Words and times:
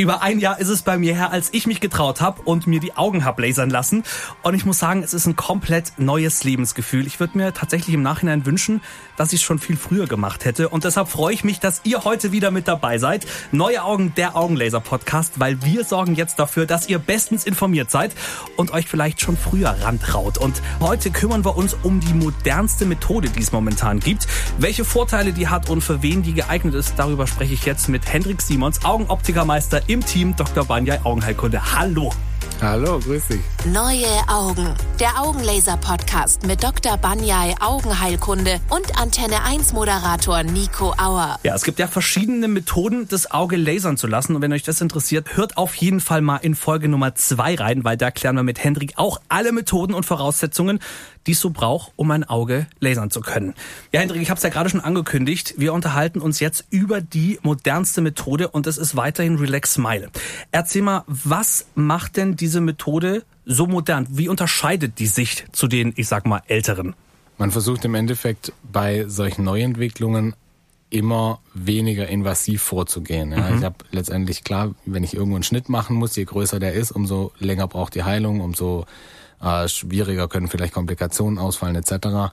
Über 0.00 0.22
ein 0.22 0.38
Jahr 0.38 0.58
ist 0.58 0.70
es 0.70 0.80
bei 0.80 0.96
mir 0.96 1.14
her, 1.14 1.30
als 1.30 1.50
ich 1.52 1.66
mich 1.66 1.78
getraut 1.78 2.22
habe 2.22 2.40
und 2.46 2.66
mir 2.66 2.80
die 2.80 2.96
Augen 2.96 3.26
hab 3.26 3.38
lasern 3.38 3.68
lassen. 3.68 4.02
Und 4.42 4.54
ich 4.54 4.64
muss 4.64 4.78
sagen, 4.78 5.02
es 5.02 5.12
ist 5.12 5.26
ein 5.26 5.36
komplett 5.36 5.92
neues 5.98 6.42
Lebensgefühl. 6.42 7.06
Ich 7.06 7.20
würde 7.20 7.36
mir 7.36 7.52
tatsächlich 7.52 7.94
im 7.94 8.00
Nachhinein 8.00 8.46
wünschen, 8.46 8.80
dass 9.18 9.34
ich 9.34 9.42
schon 9.42 9.58
viel 9.58 9.76
früher 9.76 10.06
gemacht 10.06 10.46
hätte. 10.46 10.70
Und 10.70 10.84
deshalb 10.84 11.08
freue 11.08 11.34
ich 11.34 11.44
mich, 11.44 11.60
dass 11.60 11.82
ihr 11.84 12.02
heute 12.04 12.32
wieder 12.32 12.50
mit 12.50 12.66
dabei 12.66 12.96
seid. 12.96 13.26
Neue 13.52 13.84
Augen, 13.84 14.14
der 14.16 14.36
Augenlaser-Podcast, 14.36 15.38
weil 15.38 15.62
wir 15.66 15.84
sorgen 15.84 16.14
jetzt 16.14 16.38
dafür, 16.38 16.64
dass 16.64 16.88
ihr 16.88 16.98
bestens 16.98 17.44
informiert 17.44 17.90
seid 17.90 18.14
und 18.56 18.72
euch 18.72 18.88
vielleicht 18.88 19.20
schon 19.20 19.36
früher 19.36 19.68
rantraut. 19.82 20.38
Und 20.38 20.62
heute 20.80 21.10
kümmern 21.10 21.44
wir 21.44 21.58
uns 21.58 21.76
um 21.82 22.00
die 22.00 22.14
modernste 22.14 22.86
Methode, 22.86 23.28
die 23.28 23.42
es 23.42 23.52
momentan 23.52 24.00
gibt. 24.00 24.26
Welche 24.56 24.86
Vorteile 24.86 25.34
die 25.34 25.48
hat 25.48 25.68
und 25.68 25.82
für 25.82 26.02
wen 26.02 26.22
die 26.22 26.32
geeignet 26.32 26.74
ist, 26.74 26.94
darüber 26.96 27.26
spreche 27.26 27.52
ich 27.52 27.66
jetzt 27.66 27.90
mit 27.90 28.10
Hendrik 28.10 28.40
Simons, 28.40 28.82
Augenoptikermeister 28.82 29.89
im 29.92 30.06
Team 30.06 30.36
Dr. 30.36 30.64
Banyai 30.64 31.00
Augenheilkunde. 31.02 31.60
Hallo. 31.74 32.12
Hallo, 32.60 33.00
grüß 33.00 33.26
dich. 33.26 33.40
Neue 33.66 34.06
Augen. 34.26 34.74
Der 34.98 35.20
Augenlaser-Podcast 35.20 36.46
mit 36.46 36.64
Dr. 36.64 36.96
Banyai 36.96 37.54
Augenheilkunde 37.60 38.58
und 38.70 38.98
Antenne 38.98 39.44
1 39.44 39.74
Moderator 39.74 40.42
Nico 40.44 40.94
Auer. 40.96 41.38
Ja, 41.42 41.54
es 41.54 41.64
gibt 41.64 41.78
ja 41.78 41.86
verschiedene 41.86 42.48
Methoden, 42.48 43.06
das 43.06 43.30
Auge 43.30 43.56
lasern 43.56 43.98
zu 43.98 44.06
lassen. 44.06 44.34
Und 44.34 44.40
wenn 44.40 44.54
euch 44.54 44.62
das 44.62 44.80
interessiert, 44.80 45.36
hört 45.36 45.58
auf 45.58 45.74
jeden 45.74 46.00
Fall 46.00 46.22
mal 46.22 46.38
in 46.38 46.54
Folge 46.54 46.88
Nummer 46.88 47.14
zwei 47.16 47.54
rein, 47.54 47.84
weil 47.84 47.98
da 47.98 48.10
klären 48.10 48.34
wir 48.36 48.42
mit 48.42 48.64
Hendrik 48.64 48.94
auch 48.96 49.20
alle 49.28 49.52
Methoden 49.52 49.92
und 49.92 50.06
Voraussetzungen, 50.06 50.78
die 51.26 51.32
es 51.32 51.40
so 51.40 51.50
braucht, 51.50 51.92
um 51.96 52.10
ein 52.12 52.24
Auge 52.24 52.66
lasern 52.80 53.10
zu 53.10 53.20
können. 53.20 53.52
Ja, 53.92 54.00
Hendrik, 54.00 54.22
ich 54.22 54.30
habe 54.30 54.38
es 54.38 54.42
ja 54.42 54.48
gerade 54.48 54.70
schon 54.70 54.80
angekündigt. 54.80 55.56
Wir 55.58 55.74
unterhalten 55.74 56.22
uns 56.22 56.40
jetzt 56.40 56.64
über 56.70 57.02
die 57.02 57.38
modernste 57.42 58.00
Methode 58.00 58.48
und 58.48 58.66
das 58.66 58.78
ist 58.78 58.96
weiterhin 58.96 59.36
Relax 59.36 59.74
Smile. 59.74 60.08
Erzähl 60.50 60.80
mal, 60.80 61.04
was 61.06 61.66
macht 61.74 62.16
denn 62.16 62.36
diese 62.36 62.62
Methode 62.62 63.22
so 63.50 63.66
modern? 63.66 64.06
Wie 64.10 64.28
unterscheidet 64.28 64.98
die 64.98 65.06
sich 65.06 65.44
zu 65.52 65.66
den, 65.66 65.92
ich 65.96 66.08
sag 66.08 66.26
mal, 66.26 66.42
älteren? 66.46 66.94
Man 67.38 67.50
versucht 67.50 67.84
im 67.84 67.94
Endeffekt 67.94 68.52
bei 68.62 69.06
solchen 69.08 69.44
Neuentwicklungen 69.44 70.34
immer 70.90 71.40
weniger 71.54 72.08
invasiv 72.08 72.62
vorzugehen. 72.62 73.32
Ja. 73.32 73.50
Mhm. 73.50 73.58
Ich 73.58 73.64
habe 73.64 73.76
letztendlich 73.92 74.44
klar, 74.44 74.74
wenn 74.84 75.04
ich 75.04 75.14
irgendwo 75.14 75.36
einen 75.36 75.44
Schnitt 75.44 75.68
machen 75.68 75.96
muss, 75.96 76.16
je 76.16 76.24
größer 76.24 76.58
der 76.58 76.74
ist, 76.74 76.90
umso 76.90 77.32
länger 77.38 77.68
braucht 77.68 77.94
die 77.94 78.02
Heilung, 78.02 78.40
umso 78.40 78.86
äh, 79.40 79.68
schwieriger 79.68 80.28
können 80.28 80.48
vielleicht 80.48 80.74
Komplikationen 80.74 81.38
ausfallen 81.38 81.76
etc. 81.76 82.32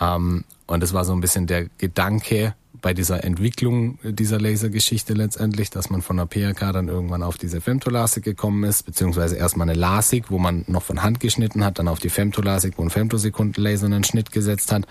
Ähm, 0.00 0.44
und 0.66 0.82
das 0.82 0.92
war 0.92 1.04
so 1.04 1.12
ein 1.12 1.20
bisschen 1.20 1.46
der 1.46 1.66
Gedanke 1.78 2.54
bei 2.72 2.94
dieser 2.94 3.24
Entwicklung 3.24 3.98
dieser 4.02 4.40
Lasergeschichte 4.40 5.14
letztendlich, 5.14 5.70
dass 5.70 5.90
man 5.90 6.02
von 6.02 6.16
der 6.16 6.26
PRK 6.26 6.72
dann 6.72 6.88
irgendwann 6.88 7.22
auf 7.22 7.36
diese 7.36 7.60
Femtolasik 7.60 8.24
gekommen 8.24 8.64
ist, 8.64 8.84
beziehungsweise 8.84 9.36
erstmal 9.36 9.68
eine 9.68 9.78
Lasik, 9.78 10.30
wo 10.30 10.38
man 10.38 10.64
noch 10.66 10.82
von 10.82 11.02
Hand 11.02 11.20
geschnitten 11.20 11.64
hat, 11.64 11.78
dann 11.78 11.88
auf 11.88 11.98
die 11.98 12.08
Femtolasik, 12.08 12.74
wo 12.76 12.82
ein 12.82 12.90
Femtosekundenlaser 12.90 13.86
einen 13.86 14.04
Schnitt 14.04 14.32
gesetzt 14.32 14.72
hat 14.72 14.86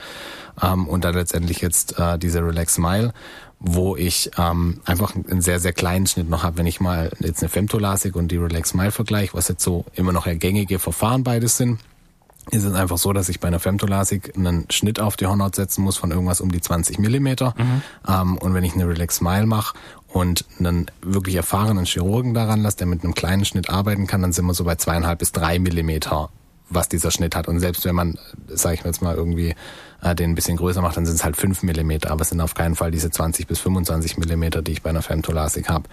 ähm, 0.61 0.88
und 0.88 1.03
dann 1.03 1.16
letztendlich 1.16 1.61
jetzt 1.61 1.97
äh, 1.97 2.17
diese 2.17 2.44
Relax 2.44 2.75
Smile 2.75 3.13
wo 3.61 3.97
ich 3.97 4.31
ähm, 4.38 4.80
einfach 4.86 5.14
einen 5.16 5.41
sehr, 5.41 5.59
sehr 5.59 5.73
kleinen 5.73 6.08
Schnitt 6.08 6.30
noch 6.30 6.43
habe. 6.43 6.58
Wenn 6.58 6.66
ich 6.66 6.80
mal 6.80 7.11
jetzt 7.19 7.41
eine 7.43 7.49
Femtolasik 7.49 8.16
und 8.16 8.30
die 8.31 8.38
Relax 8.38 8.69
Smile 8.69 8.91
vergleiche, 8.91 9.33
was 9.33 9.49
jetzt 9.49 9.64
so 9.64 9.83
immer 9.95 10.14
noch 10.14 10.27
gängige 10.39 10.80
Verfahren 10.80 11.23
beides 11.25 11.58
sind, 11.58 11.80
ist 12.52 12.64
es 12.64 12.73
einfach 12.73 12.97
so, 12.97 13.14
dass 13.14 13.30
ich 13.30 13.39
bei 13.39 13.47
einer 13.47 13.59
Femtolasik 13.59 14.36
einen 14.36 14.66
Schnitt 14.69 15.00
auf 15.00 15.16
die 15.17 15.25
Hornhaut 15.25 15.55
setzen 15.55 15.83
muss 15.83 15.97
von 15.97 16.11
irgendwas 16.11 16.42
um 16.42 16.52
die 16.52 16.61
20 16.61 17.00
Millimeter. 17.00 17.53
Mhm. 17.58 17.81
Ähm, 18.08 18.38
und 18.38 18.53
wenn 18.53 18.64
ich 18.64 18.73
eine 18.73 18.88
Relax 18.88 19.17
Smile 19.17 19.45
mache 19.45 19.78
und 20.08 20.45
einen 20.59 20.89
wirklich 21.02 21.36
erfahrenen 21.36 21.86
Chirurgen 21.86 22.33
daran 22.33 22.61
lasse, 22.61 22.77
der 22.77 22.88
mit 22.88 23.03
einem 23.03 23.14
kleinen 23.14 23.45
Schnitt 23.45 23.70
arbeiten 23.70 24.08
kann, 24.08 24.22
dann 24.22 24.33
sind 24.33 24.45
wir 24.45 24.53
so 24.53 24.64
bei 24.64 24.75
zweieinhalb 24.75 25.20
bis 25.20 25.31
drei 25.31 25.59
Millimeter, 25.59 26.30
was 26.69 26.89
dieser 26.89 27.11
Schnitt 27.11 27.35
hat. 27.35 27.47
Und 27.47 27.59
selbst 27.59 27.85
wenn 27.85 27.95
man, 27.95 28.17
sage 28.47 28.75
ich 28.75 28.83
jetzt 28.83 29.01
mal, 29.01 29.15
irgendwie 29.15 29.55
äh, 30.01 30.15
den 30.15 30.31
ein 30.31 30.35
bisschen 30.35 30.57
größer 30.57 30.81
macht, 30.81 30.97
dann 30.97 31.05
sind 31.05 31.15
es 31.15 31.23
halt 31.23 31.37
5 31.37 31.63
mm, 31.63 31.91
aber 32.07 32.21
es 32.21 32.30
sind 32.30 32.41
auf 32.41 32.53
keinen 32.53 32.75
Fall 32.75 32.91
diese 32.91 33.09
20 33.11 33.47
bis 33.47 33.59
25 33.59 34.17
mm, 34.17 34.63
die 34.63 34.71
ich 34.71 34.81
bei 34.81 34.89
einer 34.89 35.02
Femtolasik 35.02 35.69
habe. 35.69 35.89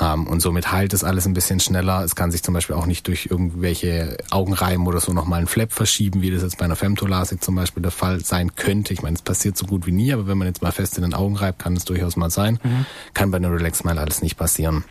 Ähm, 0.00 0.26
und 0.26 0.40
somit 0.40 0.72
heilt 0.72 0.92
es 0.92 1.04
alles 1.04 1.26
ein 1.26 1.34
bisschen 1.34 1.60
schneller. 1.60 2.02
Es 2.02 2.16
kann 2.16 2.30
sich 2.30 2.42
zum 2.42 2.54
Beispiel 2.54 2.74
auch 2.74 2.86
nicht 2.86 3.06
durch 3.06 3.26
irgendwelche 3.30 4.16
Augenreiben 4.30 4.86
oder 4.86 5.00
so 5.00 5.12
nochmal 5.12 5.40
ein 5.40 5.46
Flap 5.46 5.72
verschieben, 5.72 6.20
wie 6.20 6.30
das 6.30 6.42
jetzt 6.42 6.58
bei 6.58 6.64
einer 6.64 6.76
Femtolasik 6.76 7.42
zum 7.42 7.54
Beispiel 7.54 7.82
der 7.82 7.92
Fall 7.92 8.24
sein 8.24 8.56
könnte. 8.56 8.92
Ich 8.92 9.02
meine, 9.02 9.14
es 9.14 9.22
passiert 9.22 9.56
so 9.56 9.66
gut 9.66 9.86
wie 9.86 9.92
nie, 9.92 10.12
aber 10.12 10.26
wenn 10.26 10.38
man 10.38 10.48
jetzt 10.48 10.62
mal 10.62 10.72
fest 10.72 10.96
in 10.96 11.02
den 11.02 11.14
Augen 11.14 11.36
reibt, 11.36 11.60
kann 11.60 11.76
es 11.76 11.84
durchaus 11.84 12.16
mal 12.16 12.30
sein. 12.30 12.58
Mhm. 12.62 12.86
Kann 13.14 13.30
bei 13.30 13.36
einer 13.36 13.52
Relax 13.52 13.78
Smile 13.78 14.00
alles 14.00 14.22
nicht 14.22 14.36
passieren. 14.36 14.84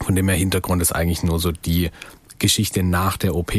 Von 0.00 0.14
dem 0.14 0.28
her 0.28 0.38
Hintergrund 0.38 0.80
ist 0.80 0.92
eigentlich 0.92 1.22
nur 1.22 1.40
so 1.40 1.52
die 1.52 1.90
Geschichte 2.38 2.82
nach 2.82 3.16
der 3.16 3.34
OP 3.34 3.52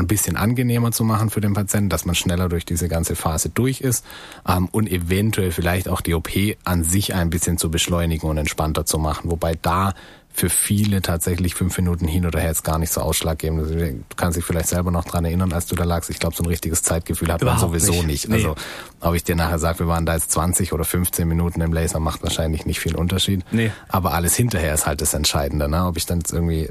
ein 0.00 0.06
bisschen 0.06 0.36
angenehmer 0.36 0.92
zu 0.92 1.04
machen 1.04 1.30
für 1.30 1.40
den 1.40 1.54
Patienten, 1.54 1.88
dass 1.88 2.04
man 2.04 2.14
schneller 2.14 2.48
durch 2.48 2.64
diese 2.64 2.88
ganze 2.88 3.16
Phase 3.16 3.48
durch 3.48 3.80
ist 3.80 4.04
ähm, 4.48 4.68
und 4.72 4.90
eventuell 4.90 5.52
vielleicht 5.52 5.88
auch 5.88 6.00
die 6.00 6.14
OP 6.14 6.30
an 6.64 6.84
sich 6.84 7.14
ein 7.14 7.30
bisschen 7.30 7.58
zu 7.58 7.70
beschleunigen 7.70 8.28
und 8.28 8.38
entspannter 8.38 8.84
zu 8.84 8.98
machen. 8.98 9.30
Wobei 9.30 9.56
da 9.60 9.94
für 10.32 10.48
viele 10.48 11.02
tatsächlich 11.02 11.54
fünf 11.54 11.76
Minuten 11.76 12.06
hin 12.06 12.24
oder 12.24 12.38
her 12.38 12.50
jetzt 12.50 12.62
gar 12.62 12.78
nicht 12.78 12.92
so 12.92 13.00
ausschlaggebend. 13.00 13.62
Also, 13.62 13.74
du 13.74 14.02
kannst 14.16 14.38
dich 14.38 14.44
vielleicht 14.44 14.68
selber 14.68 14.90
noch 14.90 15.04
dran 15.04 15.24
erinnern, 15.24 15.52
als 15.52 15.66
du 15.66 15.74
da 15.74 15.84
lagst. 15.84 16.08
Ich 16.08 16.18
glaube, 16.20 16.36
so 16.36 16.44
ein 16.44 16.46
richtiges 16.46 16.82
Zeitgefühl 16.82 17.32
hat 17.32 17.42
Überhaupt 17.42 17.62
man 17.62 17.70
sowieso 17.70 18.02
nicht. 18.02 18.06
nicht. 18.06 18.28
Nee. 18.28 18.34
Also, 18.36 18.54
ob 19.00 19.14
ich 19.14 19.24
dir 19.24 19.34
nachher 19.34 19.58
sage, 19.58 19.80
wir 19.80 19.88
waren 19.88 20.06
da 20.06 20.14
jetzt 20.14 20.30
20 20.30 20.72
oder 20.72 20.84
15 20.84 21.26
Minuten 21.26 21.60
im 21.60 21.72
Laser, 21.72 21.98
macht 21.98 22.22
wahrscheinlich 22.22 22.64
nicht 22.64 22.78
viel 22.78 22.94
Unterschied. 22.94 23.44
Nee. 23.50 23.72
Aber 23.88 24.14
alles 24.14 24.36
hinterher 24.36 24.72
ist 24.72 24.86
halt 24.86 25.00
das 25.00 25.14
Entscheidende. 25.14 25.68
Ne? 25.68 25.84
Ob 25.84 25.96
ich 25.96 26.06
dann 26.06 26.18
jetzt 26.18 26.32
irgendwie 26.32 26.68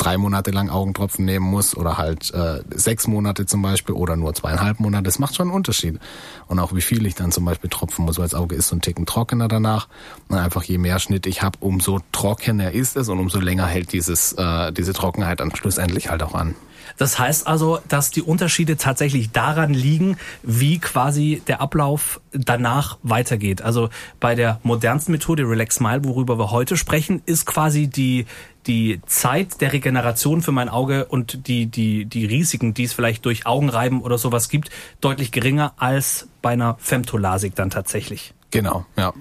drei 0.00 0.16
Monate 0.16 0.50
lang 0.50 0.70
Augentropfen 0.70 1.24
nehmen 1.24 1.46
muss 1.46 1.76
oder 1.76 1.98
halt 1.98 2.32
äh, 2.32 2.62
sechs 2.70 3.06
Monate 3.06 3.46
zum 3.46 3.62
Beispiel 3.62 3.94
oder 3.94 4.16
nur 4.16 4.34
zweieinhalb 4.34 4.80
Monate, 4.80 5.04
das 5.04 5.18
macht 5.18 5.36
schon 5.36 5.48
einen 5.48 5.54
Unterschied. 5.54 5.98
Und 6.46 6.58
auch 6.58 6.74
wie 6.74 6.80
viel 6.80 7.04
ich 7.06 7.14
dann 7.14 7.32
zum 7.32 7.44
Beispiel 7.44 7.68
tropfen 7.68 8.06
muss, 8.06 8.18
weil 8.18 8.24
das 8.24 8.34
Auge 8.34 8.56
ist 8.56 8.68
so 8.68 8.76
ein 8.76 8.80
Ticken 8.80 9.06
trockener 9.06 9.48
danach. 9.48 9.88
Und 10.28 10.38
einfach 10.38 10.62
je 10.62 10.78
mehr 10.78 10.98
Schnitt 10.98 11.26
ich 11.26 11.42
habe, 11.42 11.58
umso 11.60 12.00
trockener 12.12 12.72
ist 12.72 12.96
es 12.96 13.08
und 13.08 13.18
umso 13.18 13.40
länger 13.40 13.66
hält 13.66 13.92
dieses, 13.92 14.32
äh, 14.32 14.72
diese 14.72 14.94
Trockenheit 14.94 15.40
dann 15.40 15.54
schlussendlich 15.54 16.10
halt 16.10 16.22
auch 16.22 16.34
an. 16.34 16.54
Das 17.00 17.18
heißt 17.18 17.46
also, 17.46 17.78
dass 17.88 18.10
die 18.10 18.20
Unterschiede 18.20 18.76
tatsächlich 18.76 19.30
daran 19.30 19.72
liegen, 19.72 20.18
wie 20.42 20.78
quasi 20.78 21.40
der 21.46 21.62
Ablauf 21.62 22.20
danach 22.30 22.98
weitergeht. 23.02 23.62
Also 23.62 23.88
bei 24.20 24.34
der 24.34 24.60
modernsten 24.64 25.12
Methode 25.12 25.44
Relax 25.44 25.76
Smile, 25.76 26.04
worüber 26.04 26.38
wir 26.38 26.50
heute 26.50 26.76
sprechen, 26.76 27.22
ist 27.24 27.46
quasi 27.46 27.88
die 27.88 28.26
die 28.66 29.00
Zeit 29.06 29.62
der 29.62 29.72
Regeneration 29.72 30.42
für 30.42 30.52
mein 30.52 30.68
Auge 30.68 31.06
und 31.06 31.48
die, 31.48 31.64
die, 31.64 32.04
die 32.04 32.26
Risiken, 32.26 32.74
die 32.74 32.84
es 32.84 32.92
vielleicht 32.92 33.24
durch 33.24 33.46
Augenreiben 33.46 34.02
oder 34.02 34.18
sowas 34.18 34.50
gibt, 34.50 34.68
deutlich 35.00 35.32
geringer 35.32 35.72
als 35.78 36.28
bei 36.42 36.50
einer 36.50 36.76
Femtolasik 36.78 37.54
dann 37.54 37.70
tatsächlich. 37.70 38.34
Genau, 38.50 38.84
ja. 38.98 39.14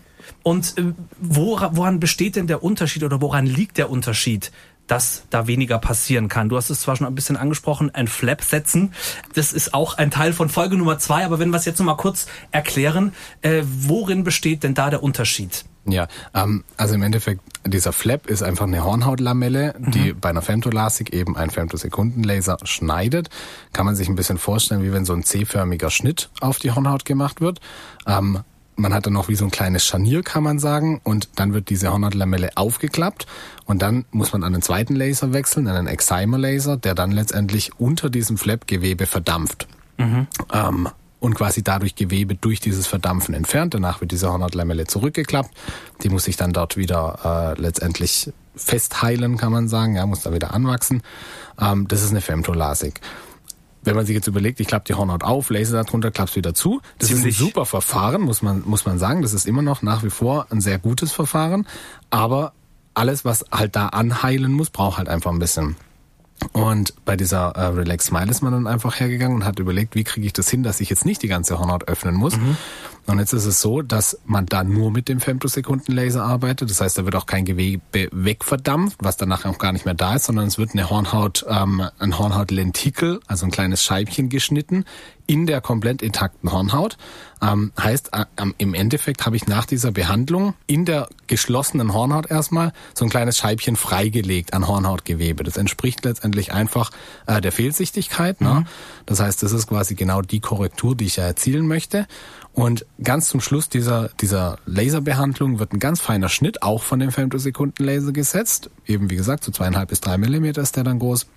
Und 0.44 0.78
äh, 0.78 0.94
woran, 1.20 1.78
woran 1.78 2.00
besteht 2.02 2.36
denn 2.36 2.48
der 2.48 2.62
Unterschied 2.62 3.06
oder 3.06 3.22
woran 3.22 3.46
liegt 3.46 3.78
der 3.78 3.90
Unterschied 3.90 4.52
dass 4.90 5.24
da 5.30 5.48
weniger 5.48 5.78
passieren 5.78 6.28
kann. 6.28 6.50
Du 6.50 6.58
hast 6.58 6.70
es 6.70 6.82
zwar 6.82 6.96
schon 6.96 7.08
ein 7.08 7.16
bisschen 7.16 7.38
angesprochen, 7.38 7.94
ein 7.94 8.08
Flap 8.08 8.44
setzen. 8.44 8.94
Das 9.36 9.54
ist 9.54 9.74
auch 9.74 9.98
ein 9.98 10.12
Teil 10.12 10.34
von 10.34 10.50
Folge 10.50 10.76
Nummer 10.76 11.00
zwei, 11.00 11.24
aber 11.26 11.40
wenn 11.40 11.52
wir 11.52 11.58
es 11.58 11.66
jetzt 11.66 11.80
noch 11.80 11.86
mal 11.86 11.96
kurz 11.96 12.28
erklären, 12.52 13.14
äh, 13.42 13.62
worin 13.64 14.24
besteht 14.24 14.64
denn 14.64 14.74
da 14.74 14.90
der 14.90 15.04
Unterschied? 15.04 15.64
Ja, 15.86 16.08
ähm, 16.34 16.64
also 16.78 16.96
im 16.96 17.04
Endeffekt, 17.04 17.42
dieser 17.66 17.94
Flap 17.94 18.28
ist 18.28 18.44
einfach 18.44 18.66
eine 18.66 18.84
Hornhautlamelle, 18.84 19.76
die 19.78 20.14
mhm. 20.14 20.20
bei 20.20 20.30
einer 20.30 20.42
Femtolasik 20.42 21.14
eben 21.14 21.38
ein 21.38 21.50
Femtosekundenlaser 21.50 22.58
schneidet. 22.64 23.30
Kann 23.74 23.86
man 23.86 23.96
sich 23.96 24.10
ein 24.10 24.16
bisschen 24.16 24.38
vorstellen, 24.38 24.84
wie 24.84 24.92
wenn 24.92 25.06
so 25.06 25.14
ein 25.14 25.24
C-förmiger 25.24 25.90
Schnitt 25.90 26.30
auf 26.42 26.60
die 26.60 26.72
Hornhaut 26.72 27.06
gemacht 27.06 27.42
wird. 27.42 27.60
Ähm, 28.06 28.42
man 28.80 28.94
hat 28.94 29.06
dann 29.06 29.14
noch 29.14 29.28
wie 29.28 29.36
so 29.36 29.46
ein 29.46 29.52
kleines 29.52 29.86
Scharnier, 29.86 30.24
kann 30.24 30.44
man 30.44 30.60
sagen, 30.60 31.02
und 31.04 31.30
dann 31.36 31.54
wird 31.54 31.70
diese 31.70 31.92
Hornhautlamelle 31.92 32.52
aufgeklappt 32.56 33.28
und 33.66 33.82
dann 33.82 34.06
muss 34.12 34.34
man 34.34 34.44
an 34.44 34.54
einen 34.54 34.62
zweiten 34.62 34.96
Laser 34.96 35.34
wechseln, 35.34 35.68
einen 35.68 35.88
Excimer-Laser, 35.88 36.78
der 36.78 36.96
dann 36.96 37.12
letztendlich 37.12 37.72
unter 37.78 38.10
diesem 38.10 38.38
Flap-Gewebe 38.38 39.06
verdampft. 39.06 39.68
Mhm. 39.98 40.28
Ähm, 40.52 40.90
und 41.20 41.36
quasi 41.36 41.64
dadurch 41.64 41.96
Gewebe 41.96 42.36
durch 42.36 42.62
dieses 42.62 42.88
Verdampfen 42.88 43.34
entfernt. 43.34 43.74
Danach 43.74 44.00
wird 44.00 44.12
diese 44.12 44.32
Hornhautlamelle 44.32 44.88
zurückgeklappt. 44.88 45.52
Die 46.02 46.10
muss 46.10 46.24
sich 46.24 46.38
dann 46.38 46.54
dort 46.54 46.78
wieder 46.78 47.56
äh, 47.58 47.62
letztendlich 47.62 48.32
festheilen, 48.56 49.38
kann 49.38 49.52
man 49.52 49.68
sagen. 49.68 49.96
Ja, 49.96 50.06
muss 50.06 50.22
da 50.22 50.34
wieder 50.34 50.54
anwachsen. 50.54 51.02
Ähm, 51.60 51.90
das 51.90 52.04
ist 52.04 52.12
eine 52.12 52.22
Femtolasik. 52.22 53.02
Wenn 53.82 53.96
man 53.96 54.06
sich 54.06 54.16
jetzt 54.16 54.28
überlegt, 54.28 54.60
ich 54.60 54.68
klappe 54.68 54.86
die 54.86 54.94
Hornhaut 54.94 55.24
auf, 55.24 55.50
laser 55.50 55.84
darunter, 55.84 56.12
klapp's 56.12 56.36
wieder 56.36 56.54
zu. 56.54 56.82
Das 56.98 57.08
Ziemlich. 57.10 57.36
ist 57.36 57.42
ein 57.42 57.46
super 57.48 57.66
Verfahren, 57.66 58.22
muss 58.22 58.42
man, 58.42 58.64
muss 58.66 58.86
man 58.86 59.00
sagen. 59.00 59.22
Das 59.22 59.34
ist 59.34 59.46
immer 59.46 59.62
noch 59.62 59.82
nach 59.82 60.04
wie 60.04 60.10
vor 60.10 60.48
ein 60.50 60.62
sehr 60.62 60.80
gutes 60.80 61.14
Verfahren. 61.14 61.66
Aber 62.10 62.54
alles, 62.94 63.24
was 63.24 63.46
halt 63.52 63.76
da 63.76 63.88
anheilen 63.88 64.52
muss, 64.52 64.70
braucht 64.70 64.98
halt 64.98 65.08
einfach 65.08 65.32
ein 65.32 65.40
bisschen. 65.40 65.76
Und 66.54 66.94
bei 67.06 67.16
dieser 67.16 67.50
äh, 67.56 67.66
Relax 67.66 68.06
Smile 68.06 68.30
ist 68.30 68.42
man 68.42 68.54
dann 68.54 68.68
einfach 68.68 69.00
hergegangen 69.00 69.36
und 69.36 69.46
hat 69.46 69.60
überlegt, 69.60 69.96
wie 69.96 70.04
kriege 70.04 70.26
ich 70.26 70.34
das 70.34 70.50
hin, 70.50 70.64
dass 70.64 70.80
ich 70.80 70.90
jetzt 70.90 71.06
nicht 71.06 71.22
die 71.22 71.28
ganze 71.28 71.60
Hornhaut 71.60 71.88
öffnen 71.88 72.16
muss. 72.16 72.38
Mhm. 72.38 72.58
Und 73.08 73.20
jetzt 73.20 73.34
ist 73.34 73.46
es 73.46 73.60
so, 73.60 73.82
dass 73.82 74.20
man 74.26 74.46
da 74.46 74.64
nur 74.64 74.92
mit 74.92 75.10
dem 75.10 75.20
Femtosekundenlaser 75.20 76.24
arbeitet. 76.24 76.70
Das 76.70 76.80
heißt, 76.80 76.98
da 76.98 77.06
wird 77.06 77.16
auch 77.16 77.26
kein 77.26 77.44
Gewebe 77.44 78.08
wegverdampft, 78.12 78.98
was 79.02 79.18
dann 79.18 79.30
nachher 79.30 79.50
auch 79.50 79.58
gar 79.58 79.74
nicht 79.74 79.86
mehr 79.86 79.96
da 79.96 80.16
ist, 80.16 80.26
sondern 80.26 80.48
es 80.48 80.58
wird 80.58 80.72
eine 80.74 80.90
Hornhaut, 80.90 81.46
ähm, 81.50 81.84
ein 81.98 82.18
Hornhautlentikel, 82.18 83.20
also 83.28 83.46
ein 83.46 83.52
kleines 83.52 83.84
Scheibchen 83.84 84.30
geschnitten 84.30 84.86
in 85.30 85.46
der 85.46 85.62
komplett 85.62 86.02
intakten 86.02 86.52
Hornhaut. 86.52 86.98
Ähm, 87.40 87.72
heißt, 87.80 88.10
äh, 88.14 88.26
im 88.58 88.74
Endeffekt 88.74 89.28
habe 89.28 89.36
ich 89.36 89.48
nach 89.48 89.66
dieser 89.66 89.92
Behandlung 89.92 90.56
in 90.66 90.86
der 90.86 91.08
geschlossenen 91.28 91.94
Hornhaut 91.94 92.32
erstmal 92.32 92.74
so 92.96 93.06
ein 93.06 93.12
kleines 93.12 93.38
Scheibchen 93.38 93.76
freigelegt 93.76 94.54
an 94.54 94.68
Hornhautgewebe. 94.68 95.44
Das 95.44 95.56
entspricht 95.56 96.04
letztendlich 96.04 96.52
einfach 96.52 96.90
äh, 97.28 97.42
der 97.42 97.52
Fehlsichtigkeit. 97.52 98.42
Ne? 98.42 98.62
Mhm. 98.62 98.68
Das 99.06 99.20
heißt, 99.20 99.44
das 99.44 99.52
ist 99.52 99.68
quasi 99.68 99.94
genau 99.94 100.24
die 100.24 100.40
Korrektur, 100.40 100.96
die 100.96 101.06
ich 101.06 101.18
ja 101.18 101.26
erzielen 101.26 101.68
möchte. 101.68 102.08
Und 102.54 102.88
ganz 103.04 103.30
zum 103.30 103.40
Schluss 103.40 103.70
dieser, 103.70 104.10
dieser 104.20 104.58
Laserbehandlung 104.66 105.60
wird 105.60 105.74
ein 105.74 105.80
ganz 105.80 106.02
feiner 106.02 106.30
Schnitt 106.30 106.64
auch 106.64 106.82
von 106.82 107.00
dem 107.00 107.12
Femtosekunden-Laser 107.12 108.14
gesetzt. 108.14 108.72
Eben 108.88 109.12
wie 109.12 109.16
gesagt, 109.16 109.44
so 109.44 109.52
zweieinhalb 109.52 109.90
bis 109.90 110.02
drei 110.02 110.18
Millimeter 110.18 110.62
ist 110.62 110.76
der 110.76 110.84
dann 110.84 110.98
groß. 110.98 111.28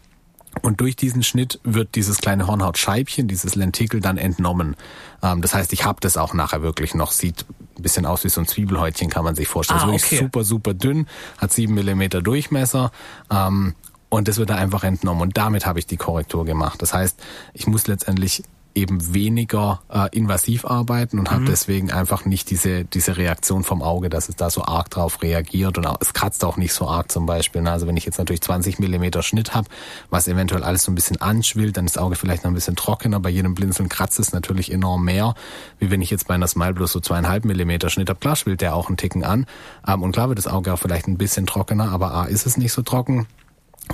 Und 0.60 0.81
durch 0.81 0.96
diesen 0.96 1.22
Schnitt 1.22 1.58
wird 1.64 1.94
dieses 1.94 2.19
kleine 2.19 2.46
Hornhautscheibchen, 2.46 3.26
dieses 3.26 3.54
Lentikel 3.54 4.00
dann 4.00 4.19
entnommen. 4.19 4.76
Ähm, 5.22 5.40
das 5.40 5.54
heißt, 5.54 5.72
ich 5.72 5.84
habe 5.84 6.00
das 6.00 6.16
auch 6.16 6.34
nachher 6.34 6.62
wirklich 6.62 6.94
noch. 6.94 7.12
Sieht 7.12 7.46
ein 7.78 7.82
bisschen 7.82 8.04
aus 8.04 8.22
wie 8.25 8.28
so 8.28 8.40
ein 8.40 8.46
Zwiebelhäutchen, 8.46 9.08
kann 9.08 9.25
man 9.25 9.34
sich 9.34 9.49
vorstellen. 9.49 9.81
Ah, 9.81 9.88
okay. 9.88 10.19
super, 10.19 10.44
super 10.44 10.75
dünn, 10.75 11.06
hat 11.38 11.52
sieben 11.52 11.75
Millimeter 11.75 12.20
Durchmesser. 12.20 12.93
Ähm, 13.31 13.75
und 14.10 14.28
das 14.28 14.37
wird 14.37 14.50
da 14.50 14.56
einfach 14.56 14.84
entnommen. 14.84 15.22
Und 15.22 15.38
damit 15.38 15.64
habe 15.64 15.78
ich 15.78 15.87
die 15.87 15.96
Korrektur 15.96 16.44
gemacht. 16.44 16.82
Das 16.82 16.93
heißt, 16.93 17.19
ich 17.54 17.66
muss 17.66 17.87
letztendlich 17.87 18.43
eben 18.75 19.15
weniger 19.15 19.83
äh, 19.91 20.09
invasiv 20.17 20.65
arbeiten 20.65 21.19
und 21.19 21.31
mhm. 21.31 21.35
hat 21.35 21.49
deswegen 21.49 21.91
einfach 21.91 22.25
nicht 22.25 22.51
diese, 22.51 22.85
diese 22.85 23.17
Reaktion 23.17 23.65
vom 23.65 23.83
Auge, 23.83 24.09
dass 24.09 24.29
es 24.29 24.37
da 24.37 24.51
so 24.51 24.65
arg 24.65 24.91
drauf 24.91 25.23
reagiert 25.23 25.79
und 25.79 25.87
auch, 25.87 25.99
es 26.01 26.13
kratzt 26.13 26.45
auch 26.45 26.57
nicht 26.57 26.73
so 26.73 26.89
arg 26.89 27.11
zum 27.11 27.27
Beispiel. 27.27 27.67
Also 27.67 27.87
wenn 27.87 27.97
ich 27.97 28.05
jetzt 28.05 28.19
natürlich 28.19 28.41
20 28.41 28.79
Millimeter 28.79 29.23
Schnitt 29.23 29.55
habe, 29.55 29.69
was 30.11 30.29
eventuell 30.29 30.65
alles 30.65 30.85
so 30.85 30.93
ein 30.93 30.95
bisschen 30.95 31.21
anschwillt, 31.21 31.77
dann 31.77 31.87
ist 31.87 31.97
das 31.97 32.03
Auge 32.03 32.17
vielleicht 32.17 32.45
noch 32.45 32.51
ein 32.51 32.55
bisschen 32.55 32.77
trockener. 32.77 33.21
Bei 33.21 33.31
jedem 33.31 33.55
Blinzeln 33.55 33.89
kratzt 33.89 34.19
es 34.19 34.33
natürlich 34.33 34.73
enorm 34.73 35.05
mehr, 35.05 35.35
wie 35.79 35.91
wenn 35.91 36.03
ich 36.03 36.11
jetzt 36.11 36.29
bei 36.29 36.35
einer 36.35 36.49
Smile 36.49 36.75
bloß 36.75 36.93
so 36.93 37.01
zweieinhalb 37.01 37.45
Millimeter 37.45 37.91
Schnitt 37.91 38.09
habe. 38.09 38.21
Klar 38.21 38.37
schwillt 38.37 38.61
der 38.61 38.75
auch 38.75 38.89
einen 38.89 38.97
Ticken 38.97 39.25
an 39.25 39.47
ähm, 39.87 40.03
und 40.03 40.13
klar 40.13 40.29
wird 40.29 40.39
das 40.39 40.47
Auge 40.47 40.73
auch 40.73 40.79
vielleicht 40.79 41.09
ein 41.09 41.19
bisschen 41.19 41.47
trockener, 41.47 41.91
aber 41.91 42.13
A 42.15 42.25
ist 42.25 42.47
es 42.47 42.57
nicht 42.57 42.73
so 42.73 42.83
trocken 42.83 43.27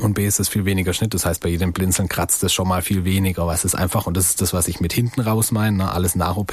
und 0.01 0.15
B 0.15 0.27
ist 0.27 0.39
es 0.39 0.49
viel 0.49 0.65
weniger 0.65 0.93
Schnitt, 0.93 1.15
das 1.15 1.27
heißt 1.27 1.43
bei 1.43 1.49
jedem 1.49 1.73
Blinzeln 1.73 2.09
kratzt 2.09 2.45
es 2.45 2.53
schon 2.53 2.69
mal 2.69 2.83
viel 2.83 3.05
weniger, 3.05 3.47
was 3.47 3.65
ist 3.65 3.75
einfach, 3.75 4.07
und 4.07 4.17
das 4.17 4.27
ist 4.27 4.41
das, 4.41 4.53
was 4.53 4.69
ich 4.69 4.81
mit 4.81 4.93
hinten 4.93 5.21
raus 5.21 5.51
meine, 5.51 5.77
ne? 5.77 5.91
alles 5.91 6.15
nach 6.15 6.37
OP, 6.37 6.53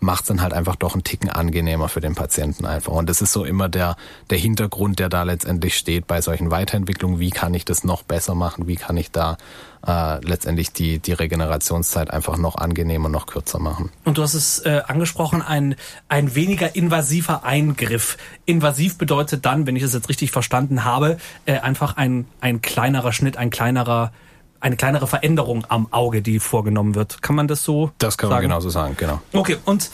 macht 0.00 0.22
es 0.22 0.28
dann 0.28 0.42
halt 0.42 0.52
einfach 0.52 0.76
doch 0.76 0.92
einen 0.92 1.04
Ticken 1.04 1.30
angenehmer 1.30 1.88
für 1.88 2.00
den 2.00 2.14
Patienten 2.14 2.66
einfach. 2.66 2.92
Und 2.92 3.08
das 3.08 3.22
ist 3.22 3.32
so 3.32 3.44
immer 3.44 3.68
der, 3.68 3.96
der 4.30 4.38
Hintergrund, 4.38 4.98
der 4.98 5.08
da 5.08 5.22
letztendlich 5.22 5.76
steht 5.76 6.06
bei 6.06 6.20
solchen 6.20 6.50
Weiterentwicklungen, 6.50 7.18
wie 7.18 7.30
kann 7.30 7.54
ich 7.54 7.64
das 7.64 7.84
noch 7.84 8.02
besser 8.02 8.34
machen, 8.34 8.66
wie 8.66 8.76
kann 8.76 8.96
ich 8.96 9.10
da 9.10 9.38
äh, 9.86 10.24
letztendlich 10.24 10.72
die, 10.72 10.98
die 10.98 11.12
Regenerationszeit 11.12 12.10
einfach 12.10 12.36
noch 12.36 12.56
angenehmer, 12.56 13.08
noch 13.08 13.26
kürzer 13.26 13.58
machen. 13.58 13.90
Und 14.04 14.18
du 14.18 14.22
hast 14.22 14.34
es 14.34 14.60
äh, 14.60 14.82
angesprochen, 14.86 15.42
ein, 15.42 15.74
ein 16.08 16.34
weniger 16.34 16.74
invasiver 16.76 17.44
Eingriff. 17.44 18.16
Invasiv 18.44 18.98
bedeutet 18.98 19.44
dann, 19.44 19.66
wenn 19.66 19.76
ich 19.76 19.82
es 19.82 19.92
jetzt 19.92 20.08
richtig 20.08 20.30
verstanden 20.30 20.84
habe, 20.84 21.18
äh, 21.46 21.58
einfach 21.58 21.96
ein, 21.96 22.26
ein 22.40 22.62
kleinerer 22.62 23.12
Schnitt, 23.12 23.36
ein 23.36 23.50
kleinerer 23.50 24.12
eine 24.60 24.76
kleinere 24.76 25.08
Veränderung 25.08 25.66
am 25.68 25.92
Auge, 25.92 26.22
die 26.22 26.38
vorgenommen 26.38 26.94
wird. 26.94 27.20
Kann 27.20 27.34
man 27.34 27.48
das 27.48 27.64
so 27.64 27.90
Das 27.98 28.16
kann 28.16 28.30
sagen? 28.30 28.42
man 28.42 28.50
genauso 28.50 28.70
sagen, 28.70 28.94
genau. 28.96 29.20
Okay, 29.32 29.56
und 29.64 29.90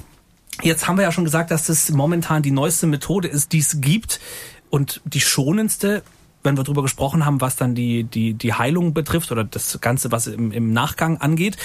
jetzt 0.63 0.87
haben 0.87 0.97
wir 0.99 1.05
ja 1.05 1.11
schon 1.11 1.25
gesagt, 1.25 1.51
dass 1.51 1.69
das 1.69 1.91
momentan 1.91 2.43
die 2.43 2.51
neueste 2.51 2.87
Methode 2.87 3.29
ist, 3.29 3.53
die 3.53 3.61
es 3.61 3.81
gibt 3.81 4.21
und 4.69 5.01
die 5.07 5.23
schonendste 5.23 6.03
wenn 6.43 6.57
wir 6.57 6.65
darüber 6.65 6.83
gesprochen 6.83 7.25
haben, 7.27 7.41
was 7.41 7.57
dann 7.57 7.75
die, 7.75 8.05
die, 8.05 8.35
die 8.35 8.55
Heilung 8.55 8.95
betrifft 8.95 9.33
oder 9.33 9.45
das 9.45 9.81
Ganze, 9.81 10.13
was 10.13 10.27
im, 10.27 10.53
im 10.53 10.73
Nachgang 10.73 11.19
angeht. 11.19 11.57